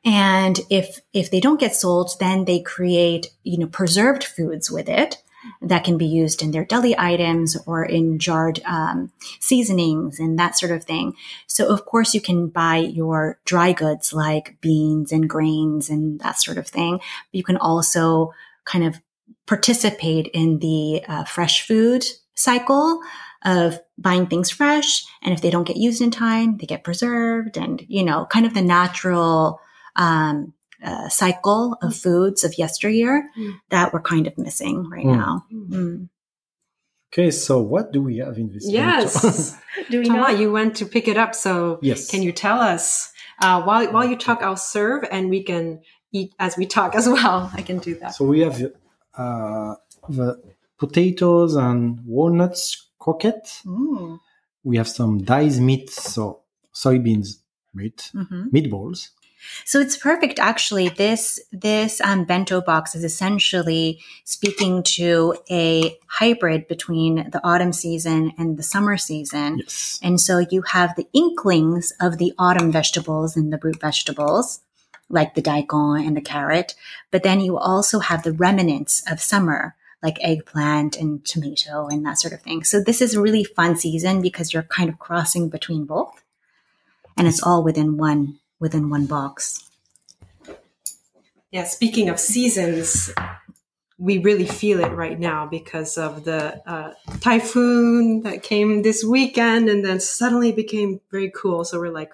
[0.04, 4.90] and if, if they don't get sold, then they create, you know, preserved foods with
[4.90, 5.18] it
[5.62, 10.58] that can be used in their deli items or in jarred, um, seasonings and that
[10.58, 11.14] sort of thing.
[11.48, 16.40] So of course you can buy your dry goods like beans and grains and that
[16.40, 17.00] sort of thing.
[17.32, 18.34] You can also
[18.66, 19.02] kind of
[19.48, 23.02] participate in the uh, fresh food cycle
[23.44, 25.04] of buying things fresh.
[25.24, 28.46] And if they don't get used in time, they get preserved and, you know, kind
[28.46, 29.60] of the natural,
[29.96, 33.54] um, uh, cycle of foods of yesteryear Mm.
[33.70, 35.16] that we're kind of missing right Mm.
[35.18, 35.46] now.
[35.54, 36.10] Mm.
[37.14, 38.66] Okay, so what do we have in this?
[38.70, 39.58] Yes.
[39.90, 42.10] Do we Tama, you went to pick it up, so Yes.
[42.10, 44.42] can you tell us uh, while while you talk?
[44.42, 45.82] I'll serve, and we can
[46.14, 47.52] eat as we talk as well.
[47.60, 48.16] I can do that.
[48.16, 48.62] So we have
[49.18, 49.76] uh,
[50.08, 50.42] the
[50.78, 53.62] potatoes and walnuts croquette.
[53.66, 54.20] Mm.
[54.64, 56.42] We have some diced meat, so
[56.74, 57.40] soybeans
[57.74, 58.52] meat, Mhm.
[58.52, 59.10] meatballs.
[59.66, 60.40] So it's perfect.
[60.40, 67.74] Actually, this this um, bento box is essentially speaking to a hybrid between the autumn
[67.74, 69.60] season and the summer season.
[69.60, 70.00] Yes.
[70.02, 74.62] And so you have the inklings of the autumn vegetables and the root vegetables,
[75.10, 76.76] like the daikon and the carrot.
[77.12, 82.20] But then you also have the remnants of summer, like eggplant and tomato and that
[82.20, 82.64] sort of thing.
[82.64, 86.24] So this is a really fun season because you're kind of crossing between both.
[87.18, 89.68] And it's all within one within one box.
[91.52, 91.66] Yeah.
[91.66, 93.12] Speaking of seasons,
[93.98, 99.68] we really feel it right now because of the uh, typhoon that came this weekend,
[99.68, 101.66] and then suddenly became very cool.
[101.66, 102.12] So we're like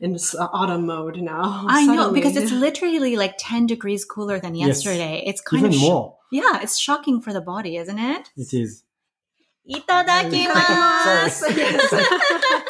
[0.00, 1.64] in this uh, autumn mode now.
[1.68, 4.68] I know because it's literally like 10 degrees cooler than Yes.
[4.84, 5.22] yesterday.
[5.24, 6.16] It's kind Even of sh- more.
[6.32, 8.30] Yeah, it's shocking for the body, isn't it?
[8.36, 8.82] It is.
[9.70, 11.56] Itadakimasu.
[11.56, 11.92] Yes.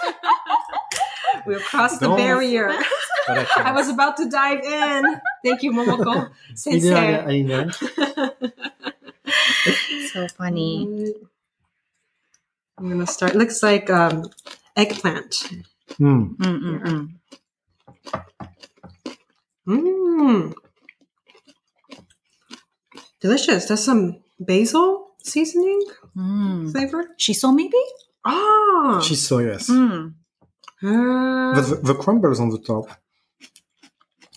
[1.47, 2.71] we across the barrier.
[3.29, 5.21] I was about to dive in.
[5.45, 6.95] Thank you, Momoko Sensei.
[6.95, 7.75] I- I learned.
[10.13, 11.15] so funny.
[12.79, 13.35] I'm gonna start.
[13.35, 14.25] Looks like um,
[14.77, 15.49] eggplant.
[16.01, 17.09] Mm-mm-mm.
[19.69, 20.53] Mmm,
[23.21, 23.67] delicious.
[23.67, 25.81] There's some basil seasoning
[26.17, 26.73] Mm.
[26.73, 27.05] flavor.
[27.19, 27.79] Shiso maybe?
[28.25, 29.69] Ah, Shiso yes.
[29.71, 30.15] Mm.
[30.83, 32.89] But the, the crumbles on the top.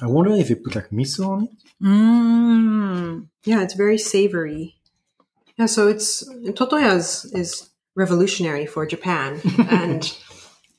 [0.01, 1.49] I wonder if they put like miso on it.
[1.83, 3.27] Mm.
[3.43, 4.75] yeah, it's very savory.
[5.57, 10.17] Yeah, so it's Totoya is, is revolutionary for Japan, and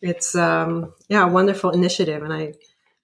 [0.02, 2.55] it's um, yeah a wonderful initiative, and I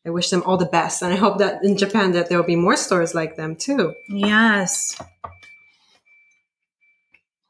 [0.05, 2.47] I wish them all the best, and I hope that in Japan that there will
[2.47, 3.95] be more stores like them too.
[4.09, 5.01] Yes.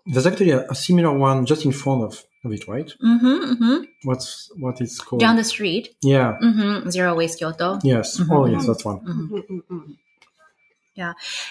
[0.06, 2.92] There's actually a, a similar one just in front of, of it, right?
[3.02, 3.76] Mm-hmm, mm-hmm.
[4.04, 5.20] What's what it's called?
[5.20, 5.94] Down the street.
[6.02, 6.38] yeah.
[6.42, 6.90] Mm-hmm.
[6.90, 7.78] Zero Waste Kyoto.
[7.82, 8.18] Yes.
[8.20, 8.30] Mhm.
[8.30, 9.00] Oh, yes, that's one.
[9.00, 9.28] Mhm.
[9.30, 9.96] Mm-mm-mm.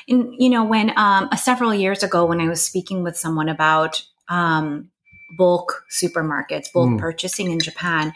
[0.07, 3.49] And, you know, when um, uh, several years ago, when I was speaking with someone
[3.49, 4.89] about um,
[5.38, 6.99] bulk supermarkets, bulk Mm.
[6.99, 8.13] purchasing in Japan,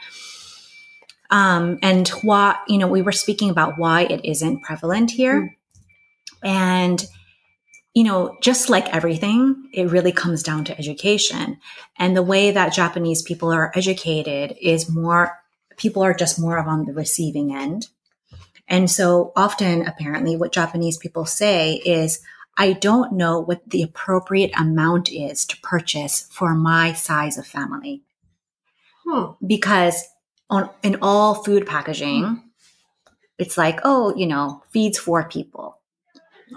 [1.30, 5.56] um, and why, you know, we were speaking about why it isn't prevalent here.
[6.43, 7.04] And,
[7.96, 11.58] you know, just like everything, it really comes down to education.
[11.98, 15.39] And the way that Japanese people are educated is more,
[15.78, 17.88] people are just more of on the receiving end.
[18.68, 22.20] And so often, apparently, what Japanese people say is,
[22.58, 28.02] I don't know what the appropriate amount is to purchase for my size of family.
[29.06, 29.32] Hmm.
[29.46, 30.04] Because
[30.50, 32.43] on, in all food packaging,
[33.38, 35.75] it's like, oh, you know, feeds four people.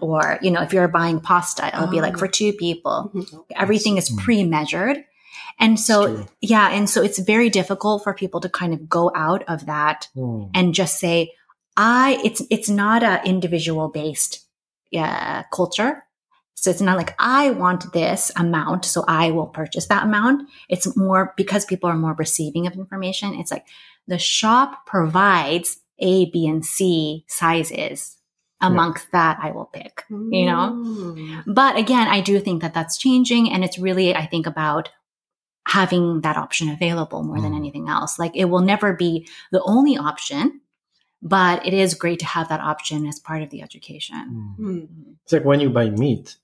[0.01, 2.19] Or, you know, if you're buying pasta, it'll be like Oh.
[2.19, 3.11] for two people.
[3.15, 3.45] Mhm.
[3.57, 4.19] Everything is Mm.
[4.19, 5.05] pre-measured.
[5.61, 6.69] And so, yeah.
[6.71, 10.51] And so it's very difficult for people to kind of go out of that Mm.
[10.55, 11.33] and just say,
[11.77, 14.41] I, it's, it's not a individual based,
[14.91, 16.05] yeah, culture.
[16.55, 20.49] So it's not like I want this amount, so I will purchase that amount.
[20.69, 23.35] It's more because people are more receiving of information.
[23.35, 23.65] It's like
[24.09, 28.17] the shop provides A, B, and C sizes.
[28.61, 30.73] Amongst that, I will pick, you know?
[30.75, 31.45] Mm.
[31.47, 33.53] But again, I do think that that's changing.
[33.53, 34.89] And it's really, I think, about
[35.69, 37.57] having that option available more than Mm.
[37.57, 38.19] anything else.
[38.19, 40.61] Like it will never be the only option,
[41.23, 44.57] but it is great to have that option as part of the education.
[44.59, 44.65] Mm.
[44.67, 44.89] Mm.
[45.23, 46.37] It's like when you buy meat,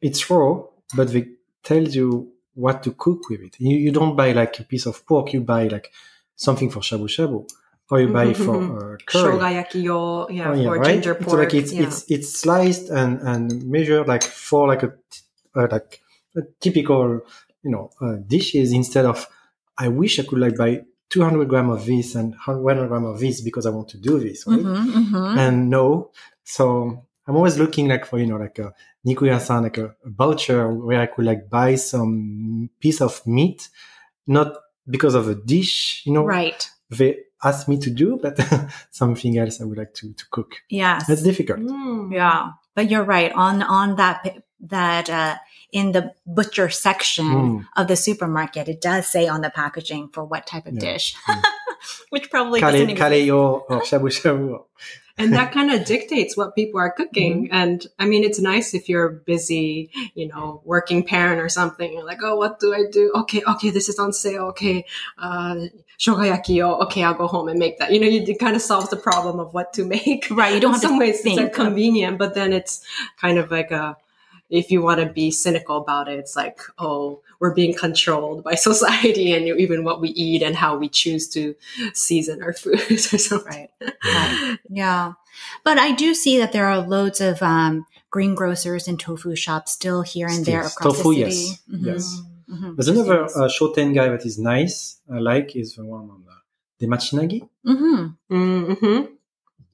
[0.00, 0.62] it's raw,
[0.94, 1.28] but they
[1.64, 3.56] tell you what to cook with it.
[3.58, 5.92] You, you don't buy like a piece of pork, you buy like
[6.36, 7.46] something for shabu shabu,
[7.90, 9.32] or you buy for uh, curry.
[9.38, 10.94] Shogayaki yo, yeah, Oh, yeah, for right?
[10.94, 11.30] ginger pork.
[11.30, 11.82] So like it's yeah.
[11.84, 14.92] it's it's sliced and and measured like for like a
[15.54, 16.00] uh, like
[16.36, 17.20] a typical
[17.62, 19.26] you know uh, dishes instead of
[19.78, 23.40] I wish I could like buy 200 gram of this and 100 gram of this
[23.40, 24.58] because I want to do this, right?
[24.58, 25.38] Mhm, mhm.
[25.38, 26.10] and no.
[26.44, 28.72] So I'm always looking like for you know like a
[29.06, 33.68] nikuya-san, like a, a voucher where I could like buy some piece of meat,
[34.26, 34.56] not
[34.88, 36.68] because of a dish, you know, Right.
[36.90, 38.38] they asked me to do, but
[38.90, 40.52] something else I would like to to cook.
[40.68, 41.60] Yeah, That's difficult.
[41.60, 42.12] Mm.
[42.12, 42.50] Yeah.
[42.74, 43.32] But you're right.
[43.32, 45.36] On on that that uh
[45.72, 47.66] in the butcher section Mm.
[47.76, 50.80] of the supermarket, it does say on the packaging for what type of Yeah.
[50.92, 51.14] dish.
[51.28, 51.42] Mm.
[52.10, 53.26] Which probably Kale, doesn't exist.
[53.26, 54.64] yo or shabu shabu.
[55.18, 57.48] And that kind of dictates what people are cooking.
[57.50, 61.92] And I mean, it's nice if you're busy, you know, working parent or something.
[61.92, 63.12] You're like, oh, what do I do?
[63.16, 64.46] Okay, okay, this is on sale.
[64.48, 64.84] Okay,
[65.18, 65.56] uh,
[65.98, 66.74] shogayaki yo.
[66.80, 67.92] Okay, I'll go home and make that.
[67.92, 70.26] You know, you, it kind of solves the problem of what to make.
[70.30, 70.54] Right.
[70.54, 71.40] You don't In have some to ways, think.
[71.40, 72.84] it's like convenient, but then it's
[73.20, 73.96] kind of like a.
[74.48, 78.54] If you want to be cynical about it, it's like, oh, we're being controlled by
[78.68, 81.54] society and even what we eat and how we choose to
[81.94, 83.68] season our foods or something.
[83.80, 83.92] Right.
[84.04, 84.58] Right.
[84.70, 85.12] Yeah.
[85.64, 90.02] But I do see that there are loads of um, greengrocers and tofu shops still
[90.02, 91.36] here and there across Tofu, the yes.
[91.36, 91.60] city.
[91.72, 91.86] Mhm.
[91.86, 92.22] Yes.
[92.48, 92.76] Mhm.
[92.76, 95.00] There's another uh, shotengai that is nice.
[95.12, 97.48] I like is the one on the Demachiyanagi.
[97.66, 98.16] Mhm.
[98.30, 98.72] Mm-hmm.
[98.72, 99.08] Demachi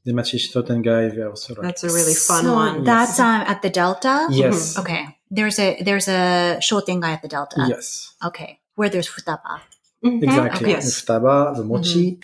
[0.06, 1.14] shotengai.
[1.14, 2.84] They also like That's a really fun So one.
[2.84, 4.26] That's um, at the Delta.
[4.30, 5.16] yes, Okay.
[5.30, 7.66] There's a there's a shotengai at the Delta.
[7.68, 8.60] yes, Okay.
[8.74, 9.60] Where there's futaba.
[10.04, 10.22] Mhm.
[10.22, 10.70] exactly.
[10.70, 10.84] Yes.
[10.84, 12.18] The futaba, the mochi,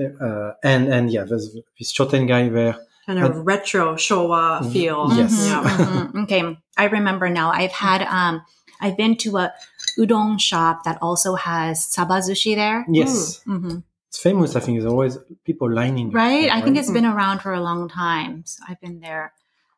[0.00, 2.76] uh, and and yeah, there's this shotengai there.
[3.06, 5.08] Kind of retro Showa Mm, feel.
[5.16, 5.32] Yes.
[5.32, 5.62] Mhm, Yeah.
[5.62, 6.22] mhm.
[6.24, 6.42] Okay.
[6.76, 7.50] I remember now.
[7.50, 8.42] I've had um
[8.80, 9.52] I've been to a
[9.98, 12.84] udon shop that also has sabazushi there.
[12.90, 13.78] Yes, hmm
[14.10, 14.56] it's famous.
[14.56, 16.10] I think there's always people lining.
[16.10, 16.42] Right?
[16.46, 18.42] there, I think it's been around for a long time.
[18.44, 19.32] So I've been there.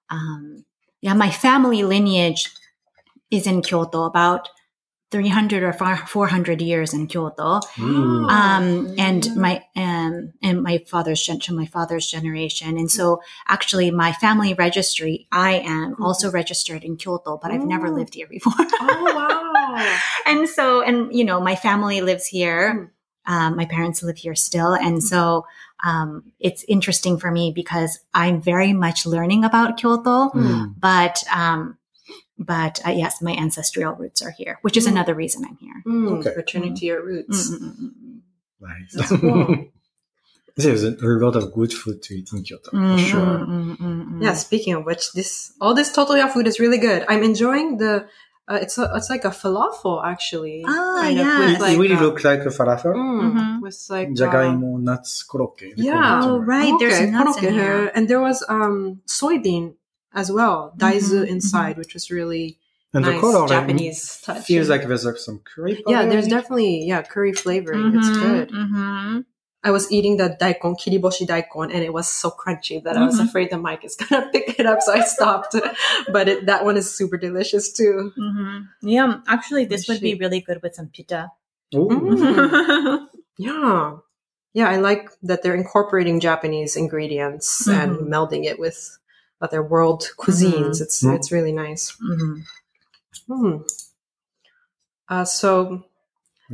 [0.08, 0.64] Um,
[1.02, 2.48] yeah, my family lineage
[3.30, 4.48] is in Kyoto, about
[5.10, 7.60] 300 or 400 years in Kyoto.
[7.78, 8.24] Ooh.
[8.28, 14.12] um, and my um, and my father's gen- my father's generation, and so actually my
[14.14, 17.92] family registry, I am also registered in Kyoto, but I've never Oh.
[17.92, 18.54] lived here before.
[18.80, 19.98] Oh wow.
[20.26, 22.94] and so, and you know, my family lives here.
[23.26, 25.46] Um, my parents live here still, and so
[25.84, 30.74] um, it's interesting for me because I'm very much learning about Kyoto, Mm.
[30.78, 31.78] but um,
[32.38, 34.92] but uh, yes, my ancestral roots are here, which is Mm.
[34.92, 35.82] another reason I'm here.
[35.86, 36.32] Mm, Okay.
[36.36, 37.50] Returning to your roots.
[37.50, 38.20] Mm, mm, mm.
[38.60, 38.92] Nice.
[38.94, 39.66] That's cool.
[40.56, 43.46] There's a, a lot of good food to eat in Kyoto, for sure.
[44.20, 44.34] Yeah.
[44.34, 47.04] Speaking of which, this all this Totoya food is really good.
[47.08, 48.06] I'm enjoying the.
[48.52, 50.62] Uh, it's a, it's like a falafel actually.
[50.66, 51.38] Ah, kind yeah.
[51.40, 52.94] with It, like, it really uh, looks like a falafel.
[52.94, 53.60] mm, Mhm.
[53.62, 55.72] with like uh, Jagaimo, nuts, korokke.
[55.76, 56.18] Yeah.
[56.18, 56.74] it, Oh, uh, right.
[56.78, 57.90] There's nuts in here.
[57.94, 59.74] And there was um soybean
[60.14, 62.58] as well, daizu Mhm, inside, which was really
[62.94, 64.44] And the nice color Japanese touch.
[64.44, 67.86] feels like there's like some curry yeah, there's definitely yeah curry flavoring.
[67.96, 68.48] It's Mhm, good.
[69.64, 73.20] I was eating the daikon, kiriboshi daikon, and it was so crunchy that I was
[73.20, 73.28] Mhm.
[73.28, 75.54] afraid the mic is gonna pick it up, so I stopped.
[76.12, 78.12] but it, that one is super delicious too.
[78.18, 78.68] Mhm.
[78.82, 81.30] Yeah, actually, this would be really good with some pita.
[81.74, 81.88] Ooh.
[81.88, 83.08] Mm.
[83.38, 83.96] Yeah.
[84.52, 88.08] Yeah, I like that they're incorporating Japanese ingredients and Mhm.
[88.12, 88.98] melding it with
[89.40, 90.76] other world cuisines.
[90.78, 90.82] Mhm.
[90.82, 91.96] It's it's really nice.
[93.26, 93.56] Hmm.
[95.08, 95.84] Uh, so,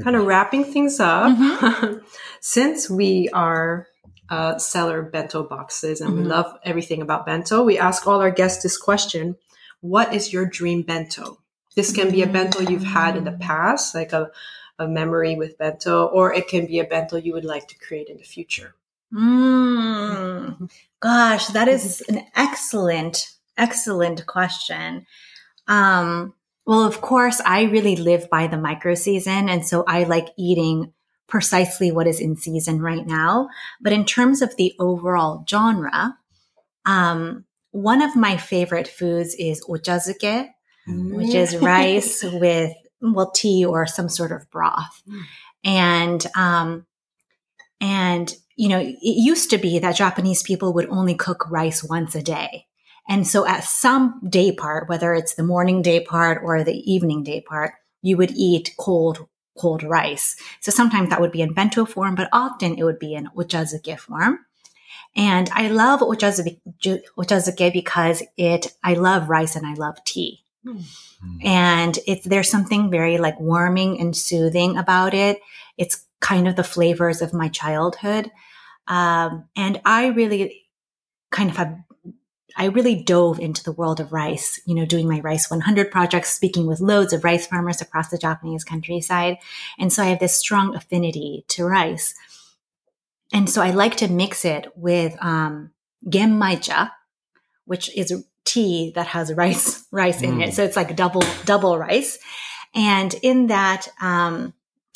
[0.03, 1.99] kind of wrapping things up, Mm-hmm.
[2.41, 3.87] since we are
[4.31, 7.65] uh, seller bento boxes, and we love everything about bento.
[7.65, 9.37] We ask all our guests this question:
[9.81, 11.39] What is your dream bento?
[11.77, 14.31] This can be a bento you've had in the past, like a
[14.79, 18.09] a memory with bento, or it can be a bento you would like to create
[18.09, 18.75] in the future.
[19.13, 20.71] Mm.
[21.01, 25.07] Gosh, that is an excellent, excellent question.
[25.67, 26.35] Um,
[26.69, 29.49] well, of course, I really live by the micro season.
[29.49, 30.93] And so I like eating
[31.27, 33.49] precisely what is in season right now.
[33.81, 36.19] But in terms of the overall genre,
[36.85, 40.51] um, one of my favorite foods is ochazuke,
[40.87, 45.03] which is rice with well tea or some sort of broth.
[45.65, 46.85] And um,
[47.81, 52.15] and you know, it used to be that Japanese people would only cook rice once
[52.15, 52.67] a day.
[53.09, 57.25] And so at some day part, whether it's the morning day part or the evening
[57.25, 59.27] day part, you would eat cold,
[59.59, 60.37] cold rice.
[60.61, 63.99] So sometimes that would be in bento form, but often it would be in ochazuke
[63.99, 64.41] form.
[65.17, 66.61] And I love ochazuke,
[67.17, 70.45] ochazuke because it, I love rice and I love tea.
[71.43, 75.41] And it's, there's something very like warming and soothing about it.
[75.79, 78.31] It's kind of the flavors of my childhood.
[78.87, 80.67] Um, and I really
[81.31, 81.77] kind of have,
[82.59, 86.31] I really dove into the world of rice, you know, doing my Rice 100 projects,
[86.31, 89.39] speaking with loads of rice farmers across the Japanese countryside.
[89.79, 92.17] And so I have this strong affinity to rice.
[93.33, 95.71] And so I like to mix it with, um,
[96.05, 96.91] genmaicha,
[97.65, 100.53] which is tea that has rice, rice in it.
[100.53, 102.19] So it's like double, double rice.
[102.75, 104.53] And in that, um,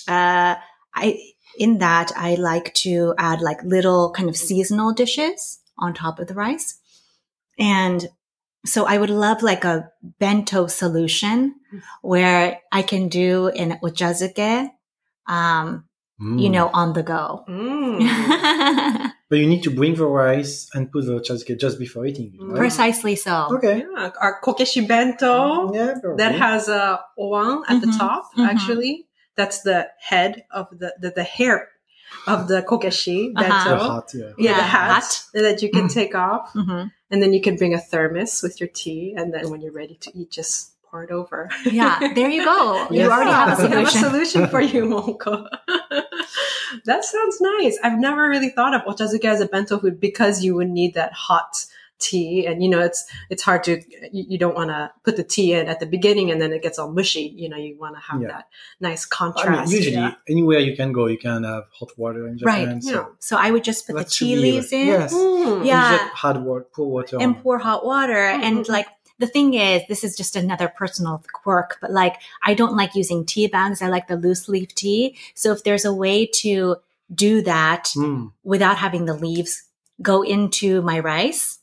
[0.08, 0.56] uh,
[0.94, 1.20] I,
[1.56, 6.26] in that, I like to add like little kind of seasonal dishes on top of
[6.26, 6.78] the rice.
[7.58, 8.06] And
[8.64, 11.54] so I would love like a bento solution
[12.02, 14.70] where I can do an ochazuke,
[15.26, 15.84] um,
[16.18, 17.44] you know, on the go.
[17.48, 19.12] Mm.
[19.32, 22.36] But you need to bring the rice and put the ochazuke just before eating.
[22.38, 22.58] Right?
[22.58, 23.48] Precisely so.
[23.56, 23.78] Okay.
[23.80, 28.28] Yeah, our kokeshi bento Yeah, that has a owan at the Mhm, top.
[28.36, 28.44] mhm.
[28.44, 31.68] Actually, that's the head of the the, the hair
[32.26, 33.42] of the kokeshi Uh-huh.
[33.42, 33.70] bento.
[33.78, 34.10] the heart.
[34.14, 34.32] Yeah.
[34.36, 35.24] Yeah, the hat, hat.
[35.32, 35.94] that you can Mm.
[35.94, 36.82] take off, hmm
[37.12, 39.94] and then you can bring a thermos with your tea, and then when you're ready
[40.00, 41.48] to eat, just pour it over.
[41.64, 42.88] Yeah, there you go.
[42.90, 43.10] You Yes.
[43.10, 44.00] already have a have a solution.
[44.10, 45.46] solution for you, Monko.
[46.84, 47.78] that sounds nice.
[47.82, 51.12] I've never really thought of ochazuke as a bento food because you would need that
[51.12, 51.66] hot
[52.08, 53.00] tea, and you know it's
[53.32, 53.72] it's hard to
[54.16, 56.62] you, you don't want to put the tea in at the beginning and then it
[56.66, 57.26] gets all mushy.
[57.42, 58.28] You know, you want to have Yeah.
[58.32, 58.44] that
[58.88, 59.72] nice I mean, contrast.
[59.72, 60.14] usually, yeah.
[60.34, 62.80] anywhere you can go, you can have hot water in Right, Japan.
[62.82, 62.92] yeah.
[62.92, 62.98] So
[63.28, 64.86] So I would just put the tea leaves in.
[64.88, 65.14] Yes.
[65.14, 65.64] Mm.
[65.72, 66.08] Yeah.
[66.22, 67.16] Hard water, pour water.
[67.24, 67.42] and on.
[67.42, 68.24] pour hot water.
[68.46, 68.68] And Mhm.
[68.78, 68.88] like
[69.18, 72.16] the thing is, this is just another personal quirk, but like
[72.50, 73.80] I don't like using tea bags.
[73.82, 75.16] I like the loose leaf tea.
[75.34, 76.76] So if there's a way to
[77.26, 78.32] do that Mm.
[78.52, 79.52] without having the leaves
[80.00, 81.58] go into my rice,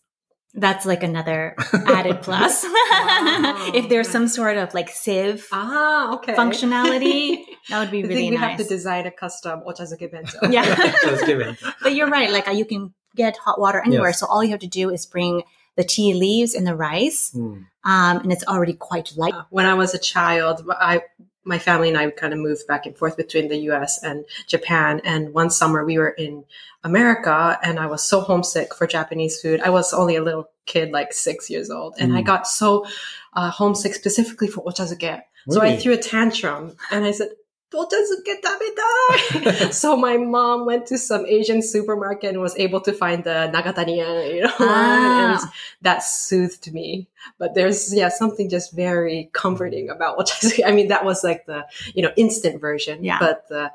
[0.60, 2.64] that's like another added plus.
[2.64, 3.72] Wow.
[3.74, 6.34] if there's some sort of like sieve Ah, okay.
[6.36, 8.50] functionality, that would be I really think we nice.
[8.58, 10.38] have to design a custom ochazuke bento.
[10.52, 10.66] Yeah.
[11.04, 11.58] Just give it.
[11.82, 12.30] But you're right.
[12.32, 14.10] Like uh, you can get hot water anywhere.
[14.10, 14.20] Yes.
[14.20, 15.44] So all you have to do is bring
[15.76, 17.32] the tea leaves and the rice.
[17.36, 17.66] Mm.
[17.86, 19.34] Um, and it's already quite light.
[19.34, 21.04] Uh, when I was a child, I
[21.50, 24.02] my family and I kind of moved back and forth between the U.S.
[24.04, 25.02] and Japan.
[25.04, 26.46] And one summer we were in
[26.84, 29.60] America, and I was so homesick for Japanese food.
[29.62, 32.26] I was only a little kid, like six years old, and I Mm.
[32.32, 32.86] got so
[33.34, 35.22] uh, homesick specifically for ochazuke.
[35.50, 37.30] So I threw a tantrum, and I said.
[39.72, 44.36] So my mom went to some Asian supermarket and was able to find the Nagatanien,
[44.36, 45.54] you know, one, and Ah.
[45.82, 47.08] that soothed me.
[47.38, 50.62] But there's yeah something just very comforting about ochazuke.
[50.66, 53.20] I mean that was like the you know instant version, Yeah.
[53.20, 53.72] but the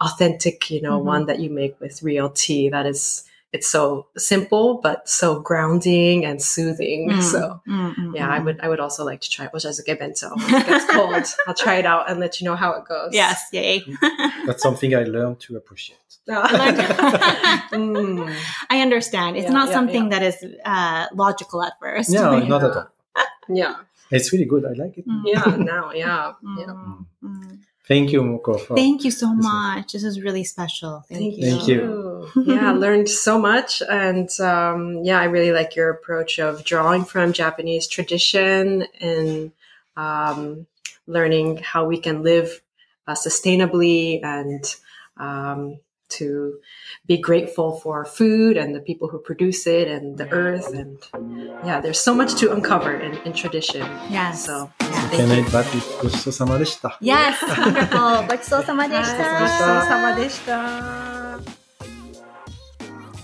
[0.00, 1.04] authentic you know Mhm.
[1.04, 6.24] one that you make with real tea that is it's so simple but so grounding
[6.24, 7.10] and soothing.
[7.10, 8.44] Mm, So mm, mm, yeah, I mm.
[8.46, 9.52] would I would also like to try it.
[9.52, 10.28] ochazuke bento.
[10.34, 13.10] When it gets cold, I'll try it out and let you know how it goes.
[13.12, 13.84] Yes, yay.
[14.46, 15.98] That's something I learned to appreciate.
[17.72, 18.32] Mm.
[18.70, 19.36] I understand.
[19.36, 20.18] It's Yeah, not yeah, something yeah.
[20.18, 22.10] that is uh, logical at first.
[22.10, 22.48] No, Yeah.
[22.54, 22.88] not at all.
[23.48, 23.74] Yeah,
[24.10, 24.64] It's really good.
[24.64, 25.06] I like it.
[25.08, 25.22] Mm.
[25.24, 25.56] yeah.
[25.56, 26.74] Now, yeah, yeah.
[27.92, 28.58] Thank you, Moko.
[28.58, 29.76] For Thank you so this one.
[29.76, 29.92] much.
[29.92, 31.04] This is really special.
[31.10, 31.42] Thank, you.
[31.42, 32.30] Thank you.
[32.46, 33.82] yeah, I learned so much.
[33.82, 39.52] And um, yeah, I really like your approach of drawing from Japanese tradition and
[39.94, 40.66] um,
[41.06, 42.62] learning how we can live
[43.06, 44.64] uh, sustainably and
[45.18, 45.78] um,
[46.11, 46.59] to
[47.05, 50.73] be grateful for food and the people who produce it and the earth.
[50.73, 50.97] And
[51.65, 53.81] yeah, there's so much to uncover in, in tradition.
[54.09, 54.45] Yes.
[54.45, 55.09] So, Yeah.
[55.09, 56.97] Can I back with ごちそうさまでした。
[57.01, 58.27] Yes, wonderful.
[58.27, 59.23] ごちそうさまでした。
[59.23, 61.39] はいごちそうさまでした。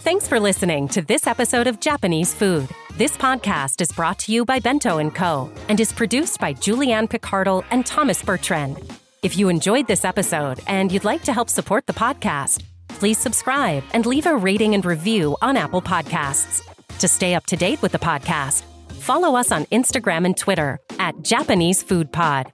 [0.04, 2.68] Thanks for listening to this episode of Japanese Food.
[2.98, 5.50] This podcast is brought to you by Bento & Co.
[5.70, 8.78] and is produced by Julianne Picardal and Thomas Bertrand.
[9.24, 12.64] If you enjoyed this episode and you'd like to help support the podcast,
[12.99, 16.63] please subscribe and leave a rating and review on Apple Podcasts.
[16.99, 21.23] To stay up to date with the podcast, follow us on Instagram and Twitter at
[21.23, 22.53] Japanese Food Pod.